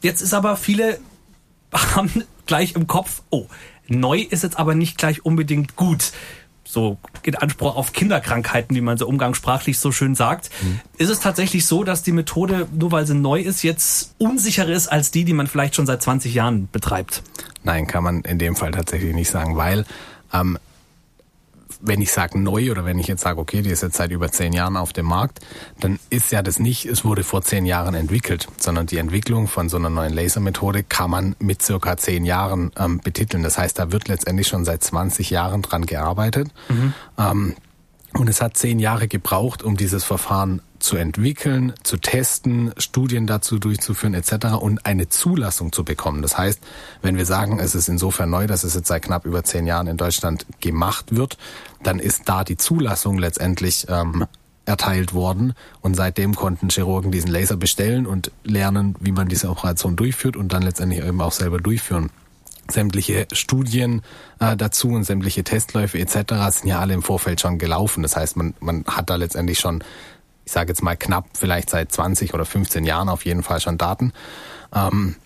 Jetzt 0.00 0.22
ist 0.22 0.34
aber 0.34 0.56
viele 0.56 0.98
haben 1.94 2.24
gleich 2.46 2.74
im 2.74 2.86
Kopf, 2.86 3.22
oh, 3.30 3.46
neu 3.88 4.18
ist 4.18 4.42
jetzt 4.42 4.58
aber 4.58 4.74
nicht 4.74 4.98
gleich 4.98 5.24
unbedingt 5.24 5.76
gut. 5.76 6.12
So 6.64 6.98
in 7.22 7.34
Anspruch 7.34 7.76
auf 7.76 7.92
Kinderkrankheiten, 7.92 8.74
wie 8.76 8.80
man 8.80 8.96
so 8.96 9.06
umgangssprachlich 9.06 9.78
so 9.78 9.90
schön 9.90 10.14
sagt. 10.14 10.48
Mhm. 10.62 10.80
Ist 10.96 11.10
es 11.10 11.20
tatsächlich 11.20 11.66
so, 11.66 11.82
dass 11.84 12.02
die 12.02 12.12
Methode, 12.12 12.68
nur 12.72 12.92
weil 12.92 13.06
sie 13.06 13.14
neu 13.14 13.40
ist, 13.40 13.62
jetzt 13.62 14.14
unsicherer 14.18 14.70
ist 14.70 14.86
als 14.88 15.10
die, 15.10 15.24
die 15.24 15.32
man 15.32 15.48
vielleicht 15.48 15.74
schon 15.74 15.86
seit 15.86 16.02
20 16.02 16.32
Jahren 16.32 16.68
betreibt? 16.70 17.22
Nein, 17.64 17.86
kann 17.86 18.04
man 18.04 18.22
in 18.22 18.38
dem 18.38 18.56
Fall 18.56 18.70
tatsächlich 18.70 19.14
nicht 19.14 19.30
sagen, 19.30 19.56
weil 19.56 19.84
ähm, 20.32 20.58
wenn 21.82 22.00
ich 22.00 22.12
sage 22.12 22.38
neu 22.38 22.70
oder 22.70 22.84
wenn 22.84 22.98
ich 22.98 23.08
jetzt 23.08 23.22
sage, 23.22 23.40
okay, 23.40 23.60
die 23.60 23.70
ist 23.70 23.82
jetzt 23.82 23.96
seit 23.96 24.12
über 24.12 24.30
zehn 24.30 24.52
Jahren 24.52 24.76
auf 24.76 24.92
dem 24.92 25.06
Markt, 25.06 25.40
dann 25.80 25.98
ist 26.10 26.30
ja 26.32 26.42
das 26.42 26.58
nicht, 26.58 26.86
es 26.86 27.04
wurde 27.04 27.24
vor 27.24 27.42
zehn 27.42 27.66
Jahren 27.66 27.94
entwickelt, 27.94 28.48
sondern 28.56 28.86
die 28.86 28.98
Entwicklung 28.98 29.48
von 29.48 29.68
so 29.68 29.76
einer 29.76 29.90
neuen 29.90 30.14
Lasermethode 30.14 30.84
kann 30.84 31.10
man 31.10 31.36
mit 31.40 31.60
circa 31.60 31.96
zehn 31.96 32.24
Jahren 32.24 32.70
ähm, 32.78 33.00
betiteln. 33.00 33.42
Das 33.42 33.58
heißt, 33.58 33.78
da 33.78 33.90
wird 33.92 34.08
letztendlich 34.08 34.46
schon 34.46 34.64
seit 34.64 34.82
20 34.82 35.30
Jahren 35.30 35.62
dran 35.62 35.84
gearbeitet. 35.84 36.48
Mhm. 36.68 36.94
Ähm, 37.18 37.56
und 38.14 38.28
es 38.28 38.40
hat 38.40 38.56
zehn 38.56 38.78
Jahre 38.78 39.08
gebraucht, 39.08 39.62
um 39.62 39.76
dieses 39.76 40.04
Verfahren 40.04 40.60
zu 40.82 40.96
entwickeln, 40.96 41.72
zu 41.82 41.96
testen, 41.96 42.72
Studien 42.76 43.26
dazu 43.26 43.58
durchzuführen 43.58 44.14
etc. 44.14 44.54
und 44.60 44.84
eine 44.84 45.08
Zulassung 45.08 45.72
zu 45.72 45.84
bekommen. 45.84 46.22
Das 46.22 46.36
heißt, 46.36 46.60
wenn 47.02 47.16
wir 47.16 47.26
sagen, 47.26 47.58
es 47.58 47.74
ist 47.74 47.88
insofern 47.88 48.30
neu, 48.30 48.46
dass 48.46 48.64
es 48.64 48.74
jetzt 48.74 48.88
seit 48.88 49.02
knapp 49.02 49.24
über 49.24 49.44
zehn 49.44 49.66
Jahren 49.66 49.86
in 49.86 49.96
Deutschland 49.96 50.46
gemacht 50.60 51.14
wird, 51.14 51.38
dann 51.82 51.98
ist 51.98 52.28
da 52.28 52.44
die 52.44 52.56
Zulassung 52.56 53.18
letztendlich 53.18 53.86
ähm, 53.88 54.26
erteilt 54.64 55.14
worden 55.14 55.54
und 55.80 55.94
seitdem 55.94 56.34
konnten 56.34 56.68
Chirurgen 56.68 57.10
diesen 57.10 57.30
Laser 57.30 57.56
bestellen 57.56 58.06
und 58.06 58.30
lernen, 58.44 58.94
wie 59.00 59.12
man 59.12 59.28
diese 59.28 59.48
Operation 59.50 59.96
durchführt 59.96 60.36
und 60.36 60.52
dann 60.52 60.62
letztendlich 60.62 61.04
eben 61.04 61.20
auch 61.20 61.32
selber 61.32 61.58
durchführen 61.58 62.10
sämtliche 62.70 63.26
Studien 63.32 64.02
äh, 64.38 64.56
dazu 64.56 64.88
und 64.88 65.04
sämtliche 65.04 65.44
Testläufe 65.44 65.98
etc. 65.98 66.14
sind 66.50 66.68
ja 66.68 66.78
alle 66.78 66.94
im 66.94 67.02
Vorfeld 67.02 67.40
schon 67.40 67.58
gelaufen. 67.58 68.02
Das 68.02 68.16
heißt, 68.16 68.36
man, 68.36 68.54
man 68.60 68.84
hat 68.86 69.10
da 69.10 69.16
letztendlich 69.16 69.58
schon 69.58 69.82
ich 70.44 70.52
sage 70.52 70.70
jetzt 70.70 70.82
mal 70.82 70.96
knapp, 70.96 71.26
vielleicht 71.34 71.70
seit 71.70 71.92
20 71.92 72.34
oder 72.34 72.44
15 72.44 72.84
Jahren 72.84 73.08
auf 73.08 73.24
jeden 73.24 73.42
Fall 73.42 73.60
schon 73.60 73.78
Daten. 73.78 74.12
Ähm, 74.74 75.16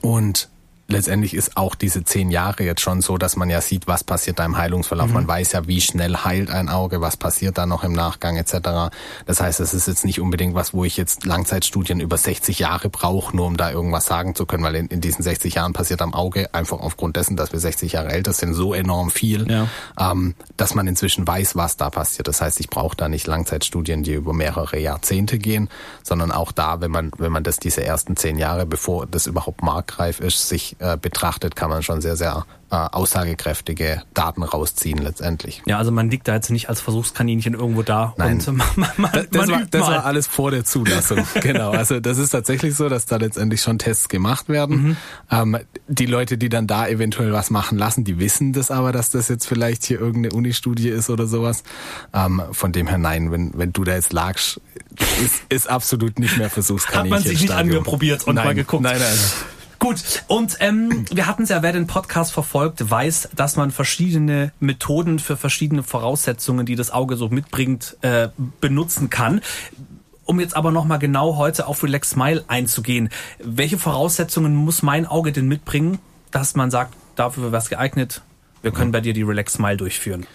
und 0.00 0.48
letztendlich 0.92 1.34
ist 1.34 1.56
auch 1.56 1.74
diese 1.74 2.04
zehn 2.04 2.30
Jahre 2.30 2.64
jetzt 2.64 2.80
schon 2.80 3.00
so, 3.00 3.18
dass 3.18 3.36
man 3.36 3.50
ja 3.50 3.60
sieht, 3.60 3.86
was 3.86 4.04
passiert 4.04 4.38
da 4.38 4.44
im 4.44 4.56
Heilungsverlauf. 4.56 5.08
Mhm. 5.08 5.14
Man 5.14 5.28
weiß 5.28 5.52
ja, 5.52 5.66
wie 5.66 5.80
schnell 5.80 6.16
heilt 6.16 6.50
ein 6.50 6.68
Auge, 6.68 7.00
was 7.00 7.16
passiert 7.16 7.58
da 7.58 7.66
noch 7.66 7.84
im 7.84 7.92
Nachgang 7.92 8.36
etc. 8.36 8.90
Das 9.26 9.40
heißt, 9.40 9.60
es 9.60 9.74
ist 9.74 9.88
jetzt 9.88 10.04
nicht 10.04 10.20
unbedingt 10.20 10.54
was, 10.54 10.74
wo 10.74 10.84
ich 10.84 10.96
jetzt 10.96 11.24
Langzeitstudien 11.24 12.00
über 12.00 12.16
60 12.16 12.58
Jahre 12.58 12.88
brauche, 12.88 13.36
nur 13.36 13.46
um 13.46 13.56
da 13.56 13.70
irgendwas 13.70 14.06
sagen 14.06 14.34
zu 14.34 14.46
können, 14.46 14.64
weil 14.64 14.74
in, 14.74 14.86
in, 14.86 15.00
diesen 15.00 15.22
60 15.22 15.54
Jahren 15.54 15.72
passiert 15.72 16.02
am 16.02 16.14
Auge 16.14 16.52
einfach 16.54 16.80
aufgrund 16.80 17.16
dessen, 17.16 17.36
dass 17.36 17.52
wir 17.52 17.60
60 17.60 17.92
Jahre 17.92 18.10
älter 18.10 18.32
sind, 18.32 18.54
so 18.54 18.74
enorm 18.74 19.10
viel, 19.10 19.50
ja. 19.50 19.68
ähm, 19.98 20.34
dass 20.56 20.74
man 20.74 20.86
inzwischen 20.86 21.26
weiß, 21.26 21.56
was 21.56 21.76
da 21.76 21.90
passiert. 21.90 22.28
Das 22.28 22.40
heißt, 22.40 22.60
ich 22.60 22.68
brauche 22.68 22.96
da 22.96 23.08
nicht 23.08 23.26
Langzeitstudien, 23.26 24.02
die 24.02 24.14
über 24.14 24.32
mehrere 24.32 24.78
Jahrzehnte 24.78 25.38
gehen, 25.38 25.68
sondern 26.02 26.32
auch 26.32 26.52
da, 26.52 26.80
wenn 26.80 26.90
man, 26.90 27.10
wenn 27.18 27.32
man 27.32 27.44
das 27.44 27.58
diese 27.58 27.84
ersten 27.84 28.16
zehn 28.16 28.38
Jahre, 28.38 28.66
bevor 28.66 29.06
das 29.06 29.26
überhaupt 29.26 29.62
marktreif 29.62 30.20
ist, 30.20 30.48
sich 30.48 30.76
äh, 30.80 30.96
betrachtet, 30.96 31.56
kann 31.56 31.70
man 31.70 31.82
schon 31.82 32.00
sehr, 32.00 32.16
sehr 32.16 32.46
äh, 32.70 32.76
aussagekräftige 32.76 34.02
Daten 34.14 34.42
rausziehen 34.42 34.98
letztendlich. 34.98 35.62
Ja, 35.66 35.76
also 35.78 35.90
man 35.90 36.08
liegt 36.08 36.26
da 36.28 36.34
jetzt 36.34 36.50
nicht 36.50 36.68
als 36.68 36.80
Versuchskaninchen 36.80 37.54
irgendwo 37.54 37.82
da. 37.82 38.14
Nein, 38.16 38.42
und 38.46 38.46
man, 38.56 38.68
man, 38.76 38.90
man, 38.96 39.26
das, 39.30 39.48
war, 39.48 39.62
das 39.70 39.80
war 39.82 40.04
alles 40.06 40.26
vor 40.26 40.50
der 40.50 40.64
Zulassung. 40.64 41.26
genau, 41.42 41.72
also 41.72 42.00
das 42.00 42.16
ist 42.16 42.30
tatsächlich 42.30 42.74
so, 42.76 42.88
dass 42.88 43.06
da 43.06 43.16
letztendlich 43.16 43.60
schon 43.60 43.78
Tests 43.78 44.08
gemacht 44.08 44.48
werden. 44.48 44.82
Mhm. 44.82 44.96
Ähm, 45.30 45.58
die 45.88 46.06
Leute, 46.06 46.38
die 46.38 46.48
dann 46.48 46.66
da 46.66 46.88
eventuell 46.88 47.32
was 47.32 47.50
machen 47.50 47.76
lassen, 47.76 48.04
die 48.04 48.18
wissen 48.18 48.52
das 48.52 48.70
aber, 48.70 48.92
dass 48.92 49.10
das 49.10 49.28
jetzt 49.28 49.46
vielleicht 49.46 49.84
hier 49.84 50.00
irgendeine 50.00 50.34
Uni-Studie 50.34 50.88
ist 50.88 51.10
oder 51.10 51.26
sowas. 51.26 51.62
Ähm, 52.14 52.40
von 52.52 52.72
dem 52.72 52.86
her 52.86 52.98
nein, 52.98 53.32
wenn, 53.32 53.52
wenn 53.54 53.72
du 53.72 53.84
da 53.84 53.94
jetzt 53.94 54.12
lagst, 54.12 54.60
ist, 55.22 55.42
ist 55.48 55.68
absolut 55.68 56.18
nicht 56.18 56.38
mehr 56.38 56.48
Versuchskaninchen. 56.50 57.18
Hat 57.18 57.24
man 57.24 57.30
sich 57.30 57.42
nicht 57.42 57.52
angeprobiert 57.52 58.26
und 58.26 58.36
nein, 58.36 58.44
mal 58.44 58.54
geguckt. 58.54 58.82
Nein, 58.82 58.98
nein. 58.98 59.18
Gut, 59.80 60.24
und 60.28 60.58
ähm, 60.60 61.06
wir 61.10 61.26
hatten 61.26 61.44
es 61.44 61.48
ja, 61.48 61.62
wer 61.62 61.72
den 61.72 61.86
Podcast 61.86 62.32
verfolgt, 62.32 62.90
weiß, 62.90 63.30
dass 63.34 63.56
man 63.56 63.70
verschiedene 63.70 64.52
Methoden 64.60 65.18
für 65.18 65.38
verschiedene 65.38 65.82
Voraussetzungen, 65.82 66.66
die 66.66 66.76
das 66.76 66.90
Auge 66.90 67.16
so 67.16 67.30
mitbringt, 67.30 67.96
äh, 68.02 68.28
benutzen 68.60 69.08
kann. 69.08 69.40
Um 70.26 70.38
jetzt 70.38 70.54
aber 70.54 70.70
nochmal 70.70 70.98
genau 70.98 71.36
heute 71.36 71.66
auf 71.66 71.82
Relax 71.82 72.10
Smile 72.10 72.44
einzugehen. 72.46 73.08
Welche 73.42 73.78
Voraussetzungen 73.78 74.54
muss 74.54 74.82
mein 74.82 75.06
Auge 75.06 75.32
denn 75.32 75.48
mitbringen, 75.48 75.98
dass 76.30 76.54
man 76.54 76.70
sagt, 76.70 76.94
dafür 77.16 77.44
wäre 77.44 77.52
was 77.52 77.70
geeignet, 77.70 78.20
wir 78.60 78.72
können 78.72 78.92
bei 78.92 79.00
dir 79.00 79.14
die 79.14 79.22
Relax 79.22 79.54
Smile 79.54 79.78
durchführen? 79.78 80.26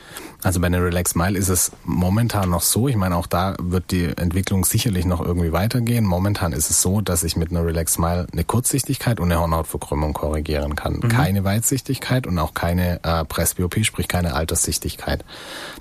Also 0.45 0.59
bei 0.59 0.69
der 0.69 0.83
Relax 0.83 1.11
Smile 1.11 1.39
ist 1.39 1.49
es 1.49 1.71
momentan 1.85 2.51
noch 2.51 2.61
so, 2.61 2.87
ich 2.87 2.95
meine 2.95 3.15
auch 3.15 3.25
da 3.25 3.55
wird 3.59 3.89
die 3.89 4.05
Entwicklung 4.15 4.63
sicherlich 4.63 5.03
noch 5.03 5.19
irgendwie 5.19 5.51
weitergehen. 5.51 6.05
Momentan 6.05 6.53
ist 6.53 6.69
es 6.69 6.83
so, 6.83 7.01
dass 7.01 7.23
ich 7.23 7.35
mit 7.35 7.49
einer 7.49 7.65
Relax 7.65 7.93
Smile 7.93 8.27
eine 8.31 8.43
Kurzsichtigkeit 8.43 9.19
und 9.19 9.31
eine 9.31 9.41
Hornhautverkrümmung 9.41 10.13
korrigieren 10.13 10.75
kann. 10.75 10.99
Mhm. 11.01 11.07
Keine 11.07 11.43
Weitsichtigkeit 11.45 12.27
und 12.27 12.37
auch 12.37 12.53
keine 12.53 13.03
äh, 13.03 13.25
Presbyopie, 13.25 13.85
sprich 13.85 14.07
keine 14.07 14.35
Alterssichtigkeit. 14.35 15.25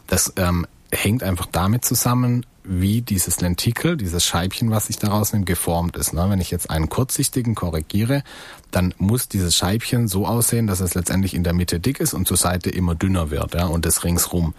Das 0.07 0.33
ähm, 0.37 0.67
hängt 0.91 1.23
einfach 1.23 1.47
damit 1.53 1.85
zusammen, 1.85 2.47
wie 2.65 3.03
dieses 3.03 3.41
Lentikel, 3.41 3.97
dieses 3.97 4.25
Scheibchen, 4.25 4.71
was 4.71 4.89
ich 4.89 4.97
daraus 4.97 5.33
nehme, 5.33 5.45
geformt 5.45 5.97
ist. 5.97 6.15
Ne? 6.15 6.27
Wenn 6.29 6.41
ich 6.41 6.51
jetzt 6.51 6.71
einen 6.71 6.89
kurzsichtigen 6.89 7.55
korrigiere, 7.55 8.25
dann 8.71 8.95
muss 8.99 9.29
dieses 9.29 9.55
Scheibchen 9.55 10.09
so 10.09 10.27
aussehen, 10.27 10.67
dass 10.67 10.81
es 10.81 10.95
letztendlich 10.95 11.35
in 11.35 11.45
der 11.45 11.53
Mitte 11.53 11.79
dick 11.79 12.01
ist 12.01 12.15
und 12.15 12.27
zur 12.27 12.39
Seite 12.39 12.71
immer 12.71 12.95
dünner 12.95 13.31
wird 13.31 13.55
ja? 13.55 13.67
und 13.67 13.85
das 13.85 14.03
ringsrum. 14.03 14.55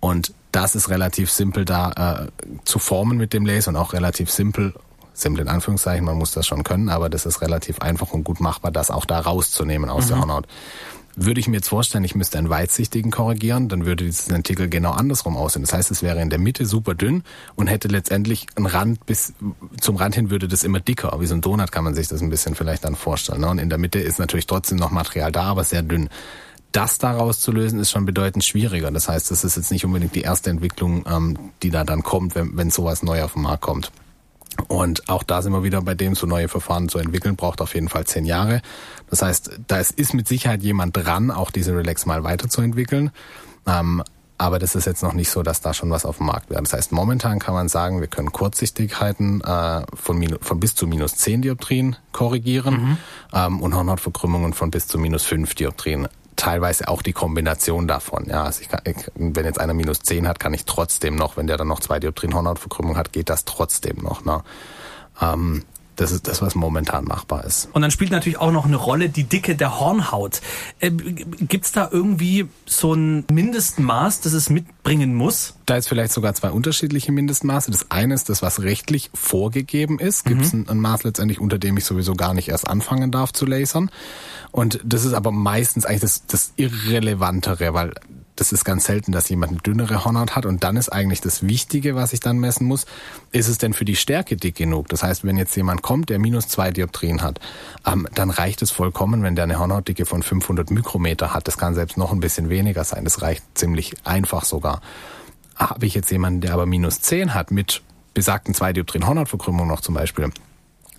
Und 0.00 0.32
das 0.52 0.76
ist 0.76 0.88
relativ 0.88 1.30
simpel 1.30 1.64
da 1.64 2.28
äh, 2.30 2.48
zu 2.64 2.78
formen 2.78 3.18
mit 3.18 3.32
dem 3.32 3.44
Laser 3.44 3.70
und 3.70 3.76
auch 3.76 3.92
relativ 3.92 4.30
simpel, 4.30 4.72
simpel 5.12 5.42
in 5.42 5.48
Anführungszeichen, 5.48 6.04
man 6.04 6.16
muss 6.16 6.30
das 6.30 6.46
schon 6.46 6.62
können, 6.62 6.88
aber 6.88 7.10
das 7.10 7.26
ist 7.26 7.42
relativ 7.42 7.80
einfach 7.80 8.12
und 8.12 8.22
gut 8.22 8.40
machbar, 8.40 8.70
das 8.70 8.92
auch 8.92 9.04
da 9.04 9.18
rauszunehmen 9.18 9.90
aus 9.90 10.04
mhm. 10.04 10.08
der 10.08 10.18
Hornhaut. 10.20 10.46
Würde 11.20 11.40
ich 11.40 11.48
mir 11.48 11.56
jetzt 11.56 11.68
vorstellen, 11.68 12.04
ich 12.04 12.14
müsste 12.14 12.38
einen 12.38 12.48
weitsichtigen 12.48 13.10
korrigieren, 13.10 13.68
dann 13.68 13.86
würde 13.86 14.04
dieses 14.04 14.28
Lentikel 14.28 14.68
genau 14.68 14.92
andersrum 14.92 15.36
aussehen. 15.36 15.62
Das 15.62 15.72
heißt, 15.72 15.90
es 15.90 16.00
wäre 16.00 16.22
in 16.22 16.30
der 16.30 16.38
Mitte 16.38 16.64
super 16.64 16.94
dünn 16.94 17.24
und 17.56 17.66
hätte 17.66 17.88
letztendlich 17.88 18.46
einen 18.54 18.66
Rand 18.66 19.04
bis 19.04 19.32
zum 19.80 19.96
Rand 19.96 20.14
hin 20.14 20.30
würde 20.30 20.46
das 20.46 20.62
immer 20.62 20.78
dicker. 20.78 21.18
Wie 21.18 21.26
so 21.26 21.34
ein 21.34 21.40
Donut 21.40 21.72
kann 21.72 21.82
man 21.82 21.94
sich 21.94 22.06
das 22.06 22.22
ein 22.22 22.30
bisschen 22.30 22.54
vielleicht 22.54 22.84
dann 22.84 22.94
vorstellen. 22.94 23.40
Ne? 23.40 23.48
Und 23.48 23.58
in 23.58 23.68
der 23.68 23.78
Mitte 23.78 23.98
ist 23.98 24.20
natürlich 24.20 24.46
trotzdem 24.46 24.78
noch 24.78 24.92
Material 24.92 25.32
da, 25.32 25.42
aber 25.42 25.64
sehr 25.64 25.82
dünn. 25.82 26.08
Das 26.70 26.98
daraus 26.98 27.40
zu 27.40 27.50
lösen, 27.50 27.80
ist 27.80 27.90
schon 27.90 28.06
bedeutend 28.06 28.44
schwieriger. 28.44 28.92
Das 28.92 29.08
heißt, 29.08 29.32
das 29.32 29.42
ist 29.42 29.56
jetzt 29.56 29.72
nicht 29.72 29.84
unbedingt 29.84 30.14
die 30.14 30.22
erste 30.22 30.50
Entwicklung, 30.50 31.04
ähm, 31.08 31.36
die 31.64 31.70
da 31.70 31.82
dann 31.82 32.04
kommt, 32.04 32.36
wenn, 32.36 32.56
wenn 32.56 32.70
sowas 32.70 33.02
neu 33.02 33.24
auf 33.24 33.32
den 33.32 33.42
Markt 33.42 33.62
kommt. 33.62 33.90
Und 34.66 35.08
auch 35.08 35.22
da 35.22 35.42
sind 35.42 35.52
wir 35.52 35.62
wieder 35.62 35.82
bei 35.82 35.94
dem, 35.94 36.14
so 36.14 36.26
neue 36.26 36.48
Verfahren 36.48 36.88
zu 36.88 36.98
entwickeln, 36.98 37.36
braucht 37.36 37.60
auf 37.60 37.74
jeden 37.74 37.88
Fall 37.88 38.06
zehn 38.06 38.24
Jahre. 38.24 38.60
Das 39.08 39.22
heißt, 39.22 39.60
da 39.66 39.78
ist 39.78 40.14
mit 40.14 40.26
Sicherheit 40.26 40.62
jemand 40.62 40.96
dran, 40.96 41.30
auch 41.30 41.50
diese 41.50 41.76
Relax 41.76 42.06
mal 42.06 42.24
weiterzuentwickeln. 42.24 43.10
Ähm, 43.66 44.02
aber 44.40 44.60
das 44.60 44.76
ist 44.76 44.86
jetzt 44.86 45.02
noch 45.02 45.14
nicht 45.14 45.30
so, 45.30 45.42
dass 45.42 45.60
da 45.60 45.74
schon 45.74 45.90
was 45.90 46.04
auf 46.04 46.18
dem 46.18 46.26
Markt 46.26 46.48
wäre. 46.48 46.62
Das 46.62 46.72
heißt, 46.72 46.92
momentan 46.92 47.40
kann 47.40 47.54
man 47.54 47.68
sagen, 47.68 48.00
wir 48.00 48.06
können 48.06 48.30
Kurzsichtigkeiten 48.30 49.40
äh, 49.40 49.82
von, 49.94 50.38
von 50.40 50.60
bis 50.60 50.76
zu 50.76 50.86
minus 50.86 51.16
10 51.16 51.42
Dioptrien 51.42 51.96
korrigieren 52.12 52.74
mhm. 52.74 52.96
ähm, 53.32 53.60
und 53.60 53.74
Hornhautverkrümmungen 53.74 54.52
von 54.52 54.70
bis 54.70 54.86
zu 54.86 54.98
minus 54.98 55.24
5 55.24 55.54
Dioptrien 55.56 56.08
teilweise 56.38 56.88
auch 56.88 57.02
die 57.02 57.12
Kombination 57.12 57.86
davon. 57.86 58.26
Ja, 58.28 58.44
also 58.44 58.62
ich 58.62 58.68
kann, 58.68 58.80
wenn 59.14 59.44
jetzt 59.44 59.60
einer 59.60 59.74
minus 59.74 60.00
10 60.00 60.26
hat, 60.26 60.40
kann 60.40 60.54
ich 60.54 60.64
trotzdem 60.64 61.16
noch, 61.16 61.36
wenn 61.36 61.46
der 61.46 61.58
dann 61.58 61.68
noch 61.68 61.80
zwei 61.80 62.00
Dioptrien 62.00 62.34
Hornhautverkrümmung 62.34 62.96
hat, 62.96 63.12
geht 63.12 63.28
das 63.28 63.44
trotzdem 63.44 63.98
noch. 63.98 64.24
Ne? 64.24 64.42
Ähm, 65.20 65.64
das 65.96 66.12
ist 66.12 66.28
das, 66.28 66.40
was 66.40 66.54
momentan 66.54 67.04
machbar 67.04 67.44
ist. 67.44 67.68
Und 67.72 67.82
dann 67.82 67.90
spielt 67.90 68.12
natürlich 68.12 68.38
auch 68.38 68.52
noch 68.52 68.66
eine 68.66 68.76
Rolle 68.76 69.08
die 69.08 69.24
Dicke 69.24 69.56
der 69.56 69.80
Hornhaut. 69.80 70.40
Äh, 70.78 70.92
Gibt 70.92 71.76
da 71.76 71.88
irgendwie 71.90 72.48
so 72.66 72.94
ein 72.94 73.24
Mindestmaß, 73.30 74.20
das 74.20 74.32
es 74.32 74.48
mitbringen 74.48 75.16
muss? 75.16 75.54
Da 75.66 75.76
ist 75.76 75.88
vielleicht 75.88 76.12
sogar 76.12 76.34
zwei 76.34 76.50
unterschiedliche 76.50 77.10
Mindestmaße. 77.10 77.72
Das 77.72 77.90
eine 77.90 78.14
ist 78.14 78.28
das, 78.28 78.42
was 78.42 78.62
rechtlich 78.62 79.10
vorgegeben 79.12 79.98
ist. 79.98 80.24
Gibt 80.24 80.42
es 80.42 80.52
mhm. 80.52 80.62
ein, 80.62 80.68
ein 80.68 80.80
Maß 80.80 81.02
letztendlich, 81.02 81.40
unter 81.40 81.58
dem 81.58 81.76
ich 81.76 81.84
sowieso 81.84 82.14
gar 82.14 82.32
nicht 82.32 82.48
erst 82.48 82.68
anfangen 82.68 83.10
darf 83.10 83.32
zu 83.32 83.44
lasern. 83.44 83.90
Und 84.50 84.80
das 84.84 85.04
ist 85.04 85.12
aber 85.12 85.30
meistens 85.30 85.84
eigentlich 85.84 86.00
das, 86.00 86.26
das 86.26 86.52
Irrelevantere, 86.56 87.74
weil 87.74 87.92
das 88.38 88.52
ist 88.52 88.64
ganz 88.64 88.84
selten, 88.84 89.10
dass 89.10 89.28
jemand 89.28 89.50
eine 89.50 89.60
dünnere 89.60 90.04
Hornhaut 90.04 90.36
hat. 90.36 90.46
Und 90.46 90.62
dann 90.62 90.76
ist 90.76 90.90
eigentlich 90.90 91.20
das 91.20 91.46
Wichtige, 91.46 91.96
was 91.96 92.12
ich 92.12 92.20
dann 92.20 92.38
messen 92.38 92.66
muss, 92.66 92.86
ist 93.32 93.48
es 93.48 93.58
denn 93.58 93.72
für 93.72 93.84
die 93.84 93.96
Stärke 93.96 94.36
dick 94.36 94.54
genug? 94.54 94.88
Das 94.88 95.02
heißt, 95.02 95.24
wenn 95.24 95.36
jetzt 95.36 95.56
jemand 95.56 95.82
kommt, 95.82 96.08
der 96.08 96.18
minus 96.18 96.46
zwei 96.46 96.70
Dioptrien 96.70 97.22
hat, 97.22 97.40
ähm, 97.84 98.06
dann 98.14 98.30
reicht 98.30 98.62
es 98.62 98.70
vollkommen, 98.70 99.22
wenn 99.22 99.34
der 99.34 99.44
eine 99.44 99.58
Hornhautdicke 99.58 100.06
von 100.06 100.22
500 100.22 100.70
Mikrometer 100.70 101.34
hat. 101.34 101.48
Das 101.48 101.58
kann 101.58 101.74
selbst 101.74 101.96
noch 101.96 102.12
ein 102.12 102.20
bisschen 102.20 102.48
weniger 102.48 102.84
sein. 102.84 103.04
Das 103.04 103.22
reicht 103.22 103.42
ziemlich 103.54 103.96
einfach 104.04 104.44
sogar. 104.44 104.80
Habe 105.56 105.86
ich 105.86 105.94
jetzt 105.94 106.10
jemanden, 106.12 106.40
der 106.40 106.54
aber 106.54 106.66
minus 106.66 107.00
10 107.00 107.34
hat, 107.34 107.50
mit 107.50 107.82
besagten 108.14 108.54
zwei 108.54 108.72
Dioptrien 108.72 109.06
Hornhautverkrümmung 109.06 109.66
noch 109.66 109.80
zum 109.80 109.94
Beispiel, 109.94 110.30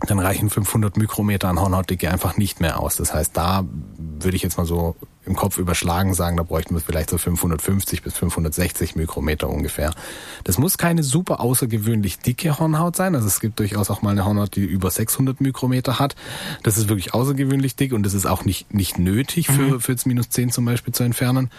dann 0.08 0.20
reichen 0.20 0.50
500 0.50 0.98
Mikrometer 0.98 1.50
an 1.50 1.60
Hornhautdicke 1.60 2.10
einfach 2.10 2.38
nicht 2.38 2.62
mehr 2.62 2.80
aus. 2.80 2.96
Das 2.96 3.14
heißt, 3.14 3.36
da 3.36 3.66
würde 3.98 4.36
ich 4.36 4.44
jetzt 4.44 4.58
mal 4.58 4.66
so 4.66 4.96
im 5.30 5.36
Kopf 5.36 5.58
überschlagen 5.58 6.14
sagen, 6.14 6.38
da 6.38 6.44
bräuchten 6.44 6.74
wir 6.74 6.82
vielleicht 6.82 7.10
so 7.10 7.18
550 7.18 8.02
bis 8.02 8.18
560 8.18 8.96
Mikrometer 8.96 9.50
ungefähr. 9.50 9.94
Das 10.44 10.58
muss 10.58 10.78
keine 10.78 11.04
super 11.04 11.40
außergewöhnlich 11.40 12.20
dicke 12.20 12.60
Hornhaut 12.60 12.96
sein. 12.96 13.16
Also 13.16 13.28
es 13.28 13.40
gibt 13.40 13.60
durchaus 13.60 13.90
auch 13.90 14.02
mal 14.02 14.12
eine 14.12 14.26
Hornhaut, 14.26 14.56
die 14.56 14.66
über 14.66 14.90
600 14.90 15.40
Mikrometer 15.40 16.00
hat. 16.00 16.16
Das 16.64 16.78
ist 16.78 16.90
wirklich 16.90 17.14
außergewöhnlich 17.14 17.76
dick 17.76 17.94
und 17.94 18.04
das 18.04 18.14
ist 18.14 18.26
auch 18.26 18.44
nicht, 18.44 18.74
nicht 18.74 18.98
nötig 18.98 19.48
für, 19.48 19.62
mhm. 19.62 19.80
für 19.80 19.92
jetzt 19.92 20.06
minus 20.06 20.30
10 20.30 20.52
zum 20.52 20.66
Beispiel 20.66 20.94
zu 20.94 21.04
entfernen. 21.04 21.50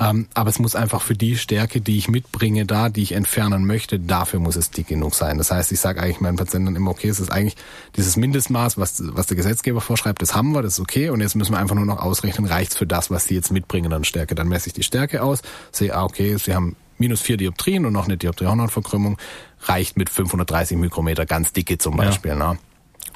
Ähm, 0.00 0.28
aber 0.34 0.48
es 0.48 0.58
muss 0.58 0.76
einfach 0.76 1.02
für 1.02 1.14
die 1.14 1.36
Stärke, 1.36 1.80
die 1.80 1.98
ich 1.98 2.08
mitbringe, 2.08 2.64
da, 2.64 2.88
die 2.88 3.02
ich 3.02 3.12
entfernen 3.12 3.66
möchte, 3.66 3.98
dafür 3.98 4.38
muss 4.38 4.54
es 4.54 4.70
dick 4.70 4.86
genug 4.86 5.14
sein. 5.14 5.38
Das 5.38 5.50
heißt, 5.50 5.72
ich 5.72 5.80
sage 5.80 6.00
eigentlich 6.00 6.20
meinen 6.20 6.36
Patienten 6.36 6.76
immer, 6.76 6.92
okay, 6.92 7.08
es 7.08 7.18
ist 7.18 7.32
eigentlich 7.32 7.56
dieses 7.96 8.16
Mindestmaß, 8.16 8.78
was, 8.78 9.02
was 9.04 9.26
der 9.26 9.36
Gesetzgeber 9.36 9.80
vorschreibt, 9.80 10.22
das 10.22 10.34
haben 10.34 10.52
wir, 10.52 10.62
das 10.62 10.74
ist 10.74 10.80
okay. 10.80 11.10
Und 11.10 11.20
jetzt 11.20 11.34
müssen 11.34 11.52
wir 11.52 11.58
einfach 11.58 11.74
nur 11.74 11.84
noch 11.84 12.00
ausrechnen, 12.00 12.46
reicht's 12.46 12.76
für 12.76 12.86
das, 12.86 13.10
was 13.10 13.17
was 13.18 13.24
sie 13.24 13.34
jetzt 13.34 13.50
mitbringen 13.50 13.92
an 13.92 14.04
Stärke. 14.04 14.36
Dann 14.36 14.46
messe 14.46 14.68
ich 14.68 14.74
die 14.74 14.84
Stärke 14.84 15.24
aus, 15.24 15.42
sehe, 15.72 15.92
ah, 15.92 16.04
okay, 16.04 16.36
sie 16.36 16.54
haben 16.54 16.76
minus 16.98 17.20
vier 17.20 17.36
Dioptrien 17.36 17.84
und 17.84 17.92
noch 17.92 18.04
eine 18.04 18.16
Dioptrien-Hornhautverkrümmung, 18.16 19.18
reicht 19.62 19.96
mit 19.96 20.08
530 20.08 20.76
Mikrometer 20.76 21.26
ganz 21.26 21.52
dicke 21.52 21.78
zum 21.78 21.96
Beispiel. 21.96 22.30
Ja. 22.30 22.52
Ne? 22.52 22.58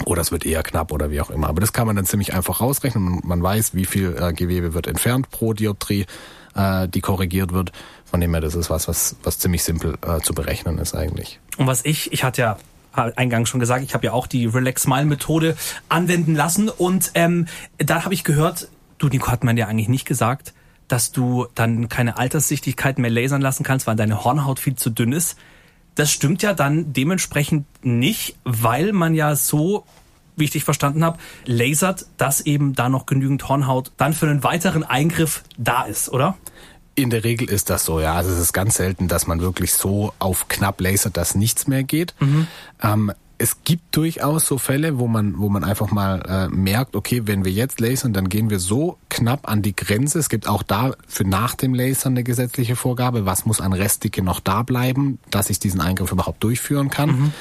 Oder 0.04 0.22
es 0.22 0.32
wird 0.32 0.44
eher 0.44 0.64
knapp 0.64 0.90
oder 0.90 1.12
wie 1.12 1.20
auch 1.20 1.30
immer. 1.30 1.48
Aber 1.48 1.60
das 1.60 1.72
kann 1.72 1.86
man 1.86 1.94
dann 1.94 2.04
ziemlich 2.04 2.34
einfach 2.34 2.60
rausrechnen. 2.60 3.20
Man 3.22 3.42
weiß, 3.44 3.76
wie 3.76 3.84
viel 3.84 4.16
äh, 4.18 4.32
Gewebe 4.32 4.74
wird 4.74 4.88
entfernt 4.88 5.30
pro 5.30 5.52
Dioptrie, 5.52 6.06
äh, 6.56 6.88
die 6.88 7.00
korrigiert 7.00 7.52
wird. 7.52 7.70
Von 8.04 8.20
dem 8.20 8.32
her, 8.32 8.40
das 8.40 8.56
ist 8.56 8.70
was, 8.70 8.88
was, 8.88 9.14
was 9.22 9.38
ziemlich 9.38 9.62
simpel 9.62 9.98
äh, 10.04 10.18
zu 10.20 10.34
berechnen 10.34 10.78
ist 10.78 10.96
eigentlich. 10.96 11.38
Und 11.58 11.68
was 11.68 11.84
ich, 11.84 12.12
ich 12.12 12.24
hatte 12.24 12.42
ja 12.42 12.56
eingangs 12.92 13.48
schon 13.48 13.60
gesagt, 13.60 13.84
ich 13.84 13.94
habe 13.94 14.06
ja 14.06 14.12
auch 14.12 14.26
die 14.26 14.46
Relax 14.46 14.82
Smile 14.82 15.04
Methode 15.04 15.56
anwenden 15.88 16.34
lassen 16.34 16.68
und 16.68 17.12
ähm, 17.14 17.46
da 17.78 18.04
habe 18.04 18.14
ich 18.14 18.24
gehört, 18.24 18.68
Du, 19.02 19.08
Nico, 19.08 19.32
hat 19.32 19.42
man 19.42 19.56
ja 19.56 19.66
eigentlich 19.66 19.88
nicht 19.88 20.06
gesagt, 20.06 20.54
dass 20.86 21.10
du 21.10 21.48
dann 21.56 21.88
keine 21.88 22.18
Alterssichtigkeit 22.18 23.00
mehr 23.00 23.10
lasern 23.10 23.42
lassen 23.42 23.64
kannst, 23.64 23.88
weil 23.88 23.96
deine 23.96 24.22
Hornhaut 24.22 24.60
viel 24.60 24.76
zu 24.76 24.90
dünn 24.90 25.10
ist. 25.10 25.36
Das 25.96 26.12
stimmt 26.12 26.40
ja 26.42 26.54
dann 26.54 26.92
dementsprechend 26.92 27.66
nicht, 27.84 28.36
weil 28.44 28.92
man 28.92 29.16
ja 29.16 29.34
so, 29.34 29.84
wie 30.36 30.44
ich 30.44 30.52
dich 30.52 30.62
verstanden 30.62 31.04
habe, 31.04 31.18
lasert, 31.46 32.06
dass 32.16 32.42
eben 32.42 32.74
da 32.74 32.88
noch 32.88 33.06
genügend 33.06 33.48
Hornhaut 33.48 33.90
dann 33.96 34.12
für 34.12 34.28
einen 34.28 34.44
weiteren 34.44 34.84
Eingriff 34.84 35.42
da 35.58 35.82
ist, 35.82 36.08
oder? 36.08 36.36
In 36.94 37.10
der 37.10 37.24
Regel 37.24 37.50
ist 37.50 37.70
das 37.70 37.84
so, 37.84 37.98
ja. 37.98 38.14
Also 38.14 38.30
es 38.30 38.38
ist 38.38 38.52
ganz 38.52 38.76
selten, 38.76 39.08
dass 39.08 39.26
man 39.26 39.40
wirklich 39.40 39.72
so 39.72 40.12
auf 40.20 40.46
knapp 40.46 40.80
lasert, 40.80 41.16
dass 41.16 41.34
nichts 41.34 41.66
mehr 41.66 41.82
geht. 41.82 42.14
Mhm. 42.20 42.46
Ähm, 42.80 43.12
es 43.38 43.64
gibt 43.64 43.96
durchaus 43.96 44.46
so 44.46 44.58
Fälle, 44.58 44.98
wo 44.98 45.08
man, 45.08 45.38
wo 45.38 45.48
man 45.48 45.64
einfach 45.64 45.90
mal 45.90 46.22
äh, 46.28 46.48
merkt, 46.48 46.94
okay, 46.94 47.22
wenn 47.24 47.44
wir 47.44 47.52
jetzt 47.52 47.80
lasern, 47.80 48.12
dann 48.12 48.28
gehen 48.28 48.50
wir 48.50 48.58
so 48.58 48.98
knapp 49.08 49.48
an 49.48 49.62
die 49.62 49.74
Grenze. 49.74 50.18
Es 50.18 50.28
gibt 50.28 50.46
auch 50.48 50.62
da 50.62 50.92
für 51.06 51.24
nach 51.24 51.54
dem 51.54 51.74
Lasern 51.74 52.12
eine 52.12 52.24
gesetzliche 52.24 52.76
Vorgabe, 52.76 53.26
was 53.26 53.44
muss 53.44 53.60
an 53.60 53.72
Restdicke 53.72 54.22
noch 54.22 54.40
da 54.40 54.62
bleiben, 54.62 55.18
dass 55.30 55.50
ich 55.50 55.58
diesen 55.58 55.80
Eingriff 55.80 56.12
überhaupt 56.12 56.42
durchführen 56.44 56.90
kann 56.90 57.10
mhm. 57.10 57.32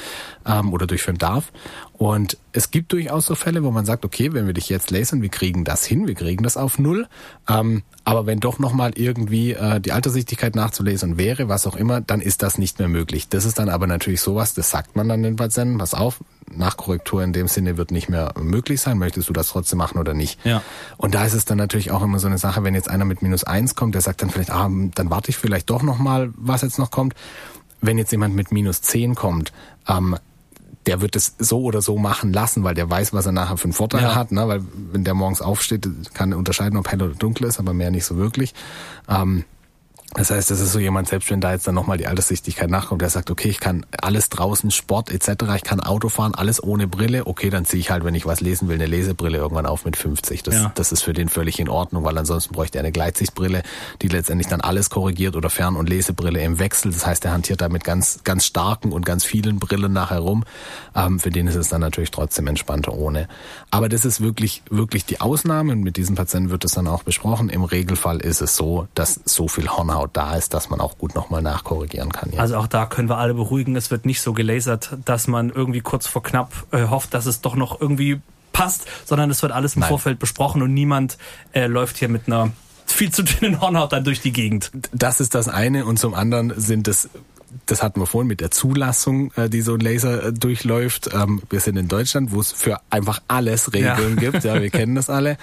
ähm, 0.46 0.72
oder 0.72 0.86
durchführen 0.86 1.18
darf. 1.18 1.52
Und 1.98 2.36
es 2.52 2.70
gibt 2.70 2.92
durchaus 2.92 3.26
so 3.26 3.34
Fälle, 3.34 3.62
wo 3.62 3.70
man 3.70 3.84
sagt, 3.84 4.04
okay, 4.04 4.32
wenn 4.32 4.46
wir 4.46 4.54
dich 4.54 4.68
jetzt 4.68 4.90
lasern, 4.90 5.22
wir 5.22 5.28
kriegen 5.28 5.64
das 5.64 5.84
hin, 5.84 6.08
wir 6.08 6.14
kriegen 6.14 6.42
das 6.42 6.56
auf 6.56 6.78
Null. 6.78 7.06
Ähm, 7.48 7.82
aber 8.04 8.26
wenn 8.26 8.40
doch 8.40 8.58
nochmal 8.58 8.92
irgendwie 8.96 9.52
äh, 9.52 9.80
die 9.80 9.92
Alterssichtigkeit 9.92 10.56
nachzulesen 10.56 11.16
wäre, 11.16 11.48
was 11.48 11.66
auch 11.66 11.76
immer, 11.76 12.00
dann 12.00 12.20
ist 12.20 12.42
das 12.42 12.58
nicht 12.58 12.78
mehr 12.78 12.88
möglich. 12.88 13.28
Das 13.28 13.44
ist 13.44 13.58
dann 13.58 13.68
aber 13.68 13.86
natürlich 13.86 14.20
sowas, 14.20 14.54
das 14.54 14.70
sagt 14.70 14.96
man 14.96 15.08
dann 15.08 15.22
den 15.22 15.36
Patienten, 15.36 15.78
pass 15.78 15.94
auf, 15.94 16.20
Nachkorrektur 16.50 17.22
in 17.22 17.32
dem 17.32 17.46
Sinne 17.46 17.76
wird 17.76 17.90
nicht 17.90 18.08
mehr 18.08 18.34
möglich 18.40 18.80
sein. 18.80 18.98
Möchtest 18.98 19.28
du 19.28 19.32
das 19.32 19.48
trotzdem 19.48 19.78
machen 19.78 19.98
oder 19.98 20.14
nicht? 20.14 20.44
Ja. 20.44 20.62
Und 20.96 21.14
da 21.14 21.24
ist 21.24 21.34
es 21.34 21.44
dann 21.44 21.58
natürlich 21.58 21.90
auch 21.92 22.02
immer 22.02 22.18
so 22.18 22.26
eine 22.26 22.38
Sache, 22.38 22.64
wenn 22.64 22.74
jetzt 22.74 22.90
einer 22.90 23.04
mit 23.04 23.22
minus 23.22 23.44
eins 23.44 23.74
kommt, 23.74 23.94
der 23.94 24.02
sagt 24.02 24.22
dann 24.22 24.30
vielleicht, 24.30 24.50
ah, 24.50 24.68
dann 24.94 25.10
warte 25.10 25.30
ich 25.30 25.36
vielleicht 25.36 25.70
doch 25.70 25.82
nochmal, 25.82 26.30
was 26.36 26.62
jetzt 26.62 26.78
noch 26.78 26.90
kommt. 26.90 27.14
Wenn 27.80 27.98
jetzt 27.98 28.12
jemand 28.12 28.34
mit 28.34 28.52
minus 28.52 28.82
zehn 28.82 29.14
kommt, 29.14 29.52
ähm, 29.88 30.16
der 30.86 31.00
wird 31.00 31.14
es 31.14 31.34
so 31.38 31.62
oder 31.62 31.80
so 31.80 31.96
machen 31.96 32.32
lassen, 32.32 32.64
weil 32.64 32.74
der 32.74 32.90
weiß, 32.90 33.12
was 33.12 33.26
er 33.26 33.32
nachher 33.32 33.56
für 33.56 33.64
einen 33.64 33.72
Vorteil 33.72 34.02
ja. 34.02 34.14
hat. 34.14 34.32
Ne? 34.32 34.48
Weil 34.48 34.62
wenn 34.92 35.04
der 35.04 35.14
morgens 35.14 35.40
aufsteht, 35.40 35.88
kann 36.14 36.32
er 36.32 36.38
unterscheiden, 36.38 36.76
ob 36.76 36.90
hell 36.90 37.02
oder 37.02 37.14
dunkel 37.14 37.46
ist, 37.46 37.58
aber 37.58 37.72
mehr 37.72 37.90
nicht 37.90 38.04
so 38.04 38.16
wirklich. 38.16 38.52
Ähm, 39.08 39.44
Das 40.14 40.30
heißt, 40.30 40.50
das 40.50 40.60
ist 40.60 40.72
so 40.72 40.78
jemand, 40.78 41.08
selbst 41.08 41.30
wenn 41.30 41.40
da 41.40 41.52
jetzt 41.52 41.66
dann 41.66 41.74
nochmal 41.74 41.96
die 41.96 42.06
Alterssichtigkeit 42.06 42.68
nachkommt, 42.68 43.00
der 43.00 43.08
sagt, 43.08 43.30
okay, 43.30 43.48
ich 43.48 43.60
kann 43.60 43.86
alles 43.98 44.28
draußen, 44.28 44.70
Sport 44.70 45.10
etc., 45.10 45.44
ich 45.56 45.62
kann 45.62 45.80
Auto 45.80 46.10
fahren, 46.10 46.34
alles 46.34 46.62
ohne 46.62 46.86
Brille, 46.86 47.26
okay, 47.26 47.48
dann 47.48 47.64
ziehe 47.64 47.80
ich 47.80 47.90
halt, 47.90 48.04
wenn 48.04 48.14
ich 48.14 48.26
was 48.26 48.40
lesen 48.40 48.68
will, 48.68 48.74
eine 48.74 48.86
Lesebrille 48.86 49.38
irgendwann 49.38 49.64
auf 49.64 49.86
mit 49.86 49.96
50. 49.96 50.42
Das, 50.42 50.54
ja. 50.54 50.72
das 50.74 50.92
ist 50.92 51.02
für 51.02 51.14
den 51.14 51.30
völlig 51.30 51.58
in 51.58 51.70
Ordnung, 51.70 52.04
weil 52.04 52.16
ansonsten 52.18 52.52
bräuchte 52.54 52.78
er 52.78 52.82
eine 52.82 52.92
Gleitsichtbrille, 52.92 53.62
die 54.02 54.08
letztendlich 54.08 54.48
dann 54.48 54.60
alles 54.60 54.90
korrigiert 54.90 55.34
oder 55.34 55.48
Fern- 55.48 55.76
und 55.76 55.88
Lesebrille 55.88 56.42
im 56.42 56.58
Wechsel. 56.58 56.92
Das 56.92 57.06
heißt, 57.06 57.24
er 57.24 57.32
hantiert 57.32 57.62
da 57.62 57.70
mit 57.70 57.82
ganz, 57.82 58.20
ganz 58.22 58.44
starken 58.44 58.92
und 58.92 59.06
ganz 59.06 59.24
vielen 59.24 59.58
Brillen 59.58 59.94
nachher 59.94 60.18
rum. 60.18 60.44
Ähm, 60.94 61.20
für 61.20 61.30
den 61.30 61.46
ist 61.46 61.56
es 61.56 61.70
dann 61.70 61.80
natürlich 61.80 62.10
trotzdem 62.10 62.46
entspannter 62.48 62.92
ohne. 62.92 63.28
Aber 63.70 63.88
das 63.88 64.04
ist 64.04 64.20
wirklich, 64.20 64.62
wirklich 64.68 65.06
die 65.06 65.22
Ausnahme 65.22 65.72
und 65.72 65.82
mit 65.82 65.96
diesem 65.96 66.16
Patienten 66.16 66.50
wird 66.50 66.66
es 66.66 66.72
dann 66.72 66.86
auch 66.86 67.02
besprochen. 67.02 67.48
Im 67.48 67.64
Regelfall 67.64 68.20
ist 68.20 68.42
es 68.42 68.56
so, 68.56 68.88
dass 68.94 69.18
so 69.24 69.48
viel 69.48 69.68
Hornhaut 69.68 70.01
genau 70.02 70.06
da 70.12 70.36
ist, 70.36 70.54
dass 70.54 70.70
man 70.70 70.80
auch 70.80 70.98
gut 70.98 71.14
nochmal 71.14 71.42
nachkorrigieren 71.42 72.12
kann. 72.12 72.30
Ja. 72.32 72.40
Also 72.40 72.56
auch 72.56 72.66
da 72.66 72.86
können 72.86 73.08
wir 73.08 73.18
alle 73.18 73.34
beruhigen, 73.34 73.76
es 73.76 73.90
wird 73.90 74.06
nicht 74.06 74.20
so 74.20 74.32
gelasert, 74.32 74.96
dass 75.04 75.28
man 75.28 75.50
irgendwie 75.50 75.80
kurz 75.80 76.06
vor 76.06 76.22
knapp 76.22 76.52
äh, 76.72 76.88
hofft, 76.88 77.14
dass 77.14 77.26
es 77.26 77.40
doch 77.40 77.54
noch 77.54 77.80
irgendwie 77.80 78.20
passt, 78.52 78.86
sondern 79.04 79.30
es 79.30 79.42
wird 79.42 79.52
alles 79.52 79.76
im 79.76 79.80
Nein. 79.80 79.88
Vorfeld 79.88 80.18
besprochen 80.18 80.62
und 80.62 80.74
niemand 80.74 81.18
äh, 81.52 81.66
läuft 81.66 81.96
hier 81.96 82.08
mit 82.08 82.26
einer 82.26 82.50
viel 82.86 83.10
zu 83.10 83.22
dünnen 83.22 83.60
Hornhaut 83.60 83.92
dann 83.92 84.04
durch 84.04 84.20
die 84.20 84.32
Gegend. 84.32 84.70
Das 84.92 85.20
ist 85.20 85.34
das 85.34 85.48
eine 85.48 85.86
und 85.86 85.98
zum 85.98 86.14
anderen 86.14 86.52
sind 86.56 86.88
es 86.88 87.08
das 87.66 87.82
hatten 87.82 88.00
wir 88.00 88.06
vorhin 88.06 88.28
mit 88.28 88.40
der 88.40 88.50
Zulassung, 88.50 89.32
äh, 89.36 89.48
die 89.48 89.60
so 89.60 89.74
ein 89.74 89.80
Laser 89.80 90.26
äh, 90.26 90.32
durchläuft. 90.32 91.10
Ähm, 91.12 91.42
wir 91.50 91.60
sind 91.60 91.76
in 91.76 91.88
Deutschland, 91.88 92.32
wo 92.32 92.40
es 92.40 92.52
für 92.52 92.80
einfach 92.90 93.20
alles 93.28 93.72
Regeln 93.72 94.18
ja. 94.20 94.30
gibt. 94.30 94.44
Ja, 94.44 94.60
wir 94.60 94.70
kennen 94.70 94.94
das 94.94 95.10
alle. 95.10 95.36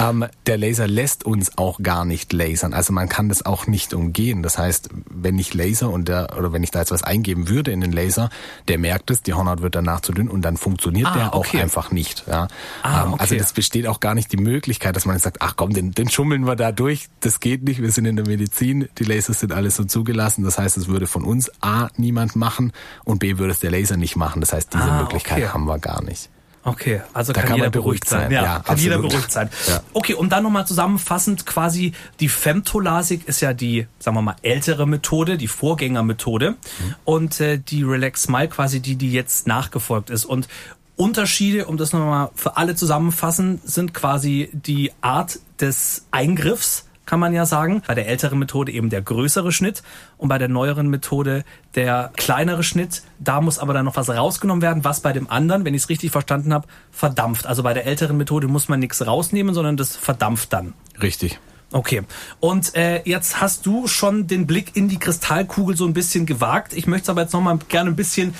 Ähm, 0.00 0.26
der 0.46 0.58
Laser 0.58 0.86
lässt 0.86 1.24
uns 1.24 1.58
auch 1.58 1.80
gar 1.82 2.04
nicht 2.04 2.32
lasern. 2.32 2.72
Also 2.72 2.92
man 2.92 3.08
kann 3.08 3.28
das 3.28 3.44
auch 3.44 3.66
nicht 3.66 3.94
umgehen. 3.94 4.42
Das 4.42 4.58
heißt, 4.58 4.90
wenn 5.10 5.38
ich 5.38 5.54
Laser 5.54 5.90
und 5.90 6.08
der, 6.08 6.36
oder 6.38 6.52
wenn 6.52 6.62
ich 6.62 6.70
da 6.70 6.80
jetzt 6.80 6.90
was 6.90 7.02
eingeben 7.02 7.48
würde 7.48 7.72
in 7.72 7.80
den 7.80 7.92
Laser, 7.92 8.30
der 8.68 8.78
merkt 8.78 9.10
es, 9.10 9.22
die 9.22 9.34
Hornhaut 9.34 9.62
wird 9.62 9.74
danach 9.74 10.00
zu 10.00 10.12
dünn 10.12 10.28
und 10.28 10.42
dann 10.42 10.56
funktioniert 10.56 11.08
ah, 11.08 11.14
der 11.14 11.34
okay. 11.34 11.58
auch 11.58 11.62
einfach 11.62 11.90
nicht. 11.90 12.24
Ja. 12.26 12.48
Ah, 12.82 12.88
ähm, 12.88 12.96
also 12.96 13.12
okay. 13.12 13.22
Also 13.22 13.36
das 13.36 13.52
besteht 13.52 13.86
auch 13.86 14.00
gar 14.00 14.14
nicht 14.14 14.32
die 14.32 14.36
Möglichkeit, 14.36 14.96
dass 14.96 15.04
man 15.04 15.16
jetzt 15.16 15.24
sagt, 15.24 15.38
ach 15.40 15.54
komm, 15.56 15.72
den, 15.72 15.92
den 15.92 16.08
schummeln 16.08 16.46
wir 16.46 16.56
da 16.56 16.72
durch. 16.72 17.08
Das 17.20 17.40
geht 17.40 17.64
nicht. 17.64 17.82
Wir 17.82 17.90
sind 17.90 18.06
in 18.06 18.16
der 18.16 18.26
Medizin. 18.26 18.88
Die 18.98 19.04
Lasers 19.04 19.40
sind 19.40 19.52
alles 19.52 19.76
so 19.76 19.84
zugelassen. 19.84 20.44
Das 20.44 20.58
heißt, 20.58 20.76
es 20.76 20.88
würde 20.88 21.06
von 21.06 21.24
uns 21.24 21.50
A 21.60 21.88
niemand 21.96 22.36
machen 22.36 22.72
und 23.04 23.18
B 23.18 23.38
würde 23.38 23.52
es 23.52 23.60
der 23.60 23.70
Laser 23.70 23.96
nicht 23.96 24.16
machen. 24.16 24.40
Das 24.40 24.52
heißt, 24.52 24.72
diese 24.74 24.84
ah, 24.84 25.02
Möglichkeit 25.02 25.38
okay. 25.38 25.48
haben 25.48 25.64
wir 25.66 25.78
gar 25.78 26.02
nicht. 26.02 26.30
Okay, 26.66 27.00
also 27.12 27.32
da 27.32 27.42
kann, 27.42 27.50
kann 27.50 27.58
jeder 27.58 27.70
beruhigt 27.70 28.08
sein. 28.08 28.22
sein. 28.22 28.32
Ja, 28.32 28.42
ja, 28.42 28.48
kann 28.54 28.58
absolut. 28.58 28.82
jeder 28.82 28.98
beruhigt 28.98 29.30
sein. 29.30 29.50
Ja. 29.68 29.80
Okay, 29.92 30.14
um 30.14 30.28
dann 30.28 30.42
nochmal 30.42 30.66
zusammenfassend 30.66 31.46
quasi, 31.46 31.92
die 32.18 32.28
Femtolasik 32.28 33.28
ist 33.28 33.40
ja 33.40 33.52
die, 33.52 33.86
sagen 34.00 34.16
wir 34.16 34.22
mal, 34.22 34.34
ältere 34.42 34.84
Methode, 34.84 35.38
die 35.38 35.46
Vorgängermethode. 35.46 36.50
Mhm. 36.50 36.94
Und 37.04 37.40
äh, 37.40 37.58
die 37.58 37.84
Relax 37.84 38.24
Smile 38.24 38.48
quasi 38.48 38.80
die, 38.80 38.96
die 38.96 39.12
jetzt 39.12 39.46
nachgefolgt 39.46 40.10
ist. 40.10 40.24
Und 40.24 40.48
Unterschiede, 40.96 41.66
um 41.66 41.76
das 41.76 41.92
nochmal 41.92 42.30
für 42.34 42.56
alle 42.56 42.74
zusammenfassen, 42.74 43.60
sind 43.62 43.94
quasi 43.94 44.50
die 44.52 44.90
Art 45.02 45.38
des 45.60 46.06
Eingriffs 46.10 46.85
kann 47.06 47.20
man 47.20 47.32
ja 47.32 47.46
sagen. 47.46 47.82
Bei 47.86 47.94
der 47.94 48.08
älteren 48.08 48.38
Methode 48.38 48.72
eben 48.72 48.90
der 48.90 49.00
größere 49.00 49.52
Schnitt 49.52 49.82
und 50.18 50.28
bei 50.28 50.38
der 50.38 50.48
neueren 50.48 50.88
Methode 50.88 51.44
der 51.74 52.12
kleinere 52.16 52.62
Schnitt. 52.62 53.02
Da 53.18 53.40
muss 53.40 53.58
aber 53.58 53.72
dann 53.72 53.84
noch 53.84 53.96
was 53.96 54.10
rausgenommen 54.10 54.60
werden, 54.62 54.84
was 54.84 55.00
bei 55.00 55.12
dem 55.12 55.30
anderen, 55.30 55.64
wenn 55.64 55.74
ich 55.74 55.82
es 55.82 55.88
richtig 55.88 56.10
verstanden 56.10 56.52
habe, 56.52 56.66
verdampft. 56.90 57.46
Also 57.46 57.62
bei 57.62 57.72
der 57.72 57.86
älteren 57.86 58.16
Methode 58.16 58.48
muss 58.48 58.68
man 58.68 58.80
nichts 58.80 59.06
rausnehmen, 59.06 59.54
sondern 59.54 59.76
das 59.76 59.96
verdampft 59.96 60.52
dann. 60.52 60.74
Richtig. 61.00 61.38
Okay. 61.72 62.02
Und 62.40 62.74
äh, 62.74 63.02
jetzt 63.04 63.40
hast 63.40 63.66
du 63.66 63.86
schon 63.86 64.26
den 64.26 64.46
Blick 64.46 64.76
in 64.76 64.88
die 64.88 64.98
Kristallkugel 64.98 65.76
so 65.76 65.84
ein 65.86 65.94
bisschen 65.94 66.26
gewagt. 66.26 66.72
Ich 66.72 66.86
möchte 66.86 67.04
es 67.04 67.08
aber 67.08 67.22
jetzt 67.22 67.32
noch 67.32 67.40
mal 67.40 67.58
gerne 67.68 67.90
ein 67.90 67.96
bisschen 67.96 68.34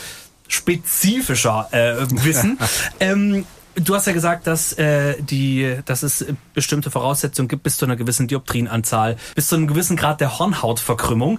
spezifischer 0.49 1.69
äh, 1.73 2.07
wissen. 2.25 2.59
ähm, 3.01 3.45
Du 3.79 3.95
hast 3.95 4.07
ja 4.07 4.15
gesagt, 4.15 4.47
dass 4.47 4.73
äh, 4.75 5.21
die, 5.21 5.77
dass 5.85 6.03
es 6.03 6.25
bestimmte 6.55 6.91
Voraussetzungen 6.91 7.47
gibt 7.47 7.63
bis 7.63 7.77
zu 7.77 7.85
einer 7.85 7.97
gewissen 7.97 8.27
Dioptrienanzahl, 8.27 9.17
bis 9.35 9.49
zu 9.49 9.57
einem 9.57 9.67
gewissen 9.67 9.97
Grad 9.97 10.23
der 10.23 10.39
Hornhautverkrümmung. 10.39 11.39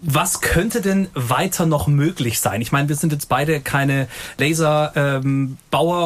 Was 0.00 0.40
könnte 0.40 0.80
denn 0.80 1.08
weiter 1.14 1.66
noch 1.66 1.88
möglich 1.88 2.38
sein? 2.38 2.60
Ich 2.60 2.70
meine, 2.70 2.88
wir 2.88 2.94
sind 2.94 3.12
jetzt 3.12 3.28
beide 3.28 3.60
keine 3.60 4.06
Laserbauer 4.38 4.94
ähm, 4.94 5.58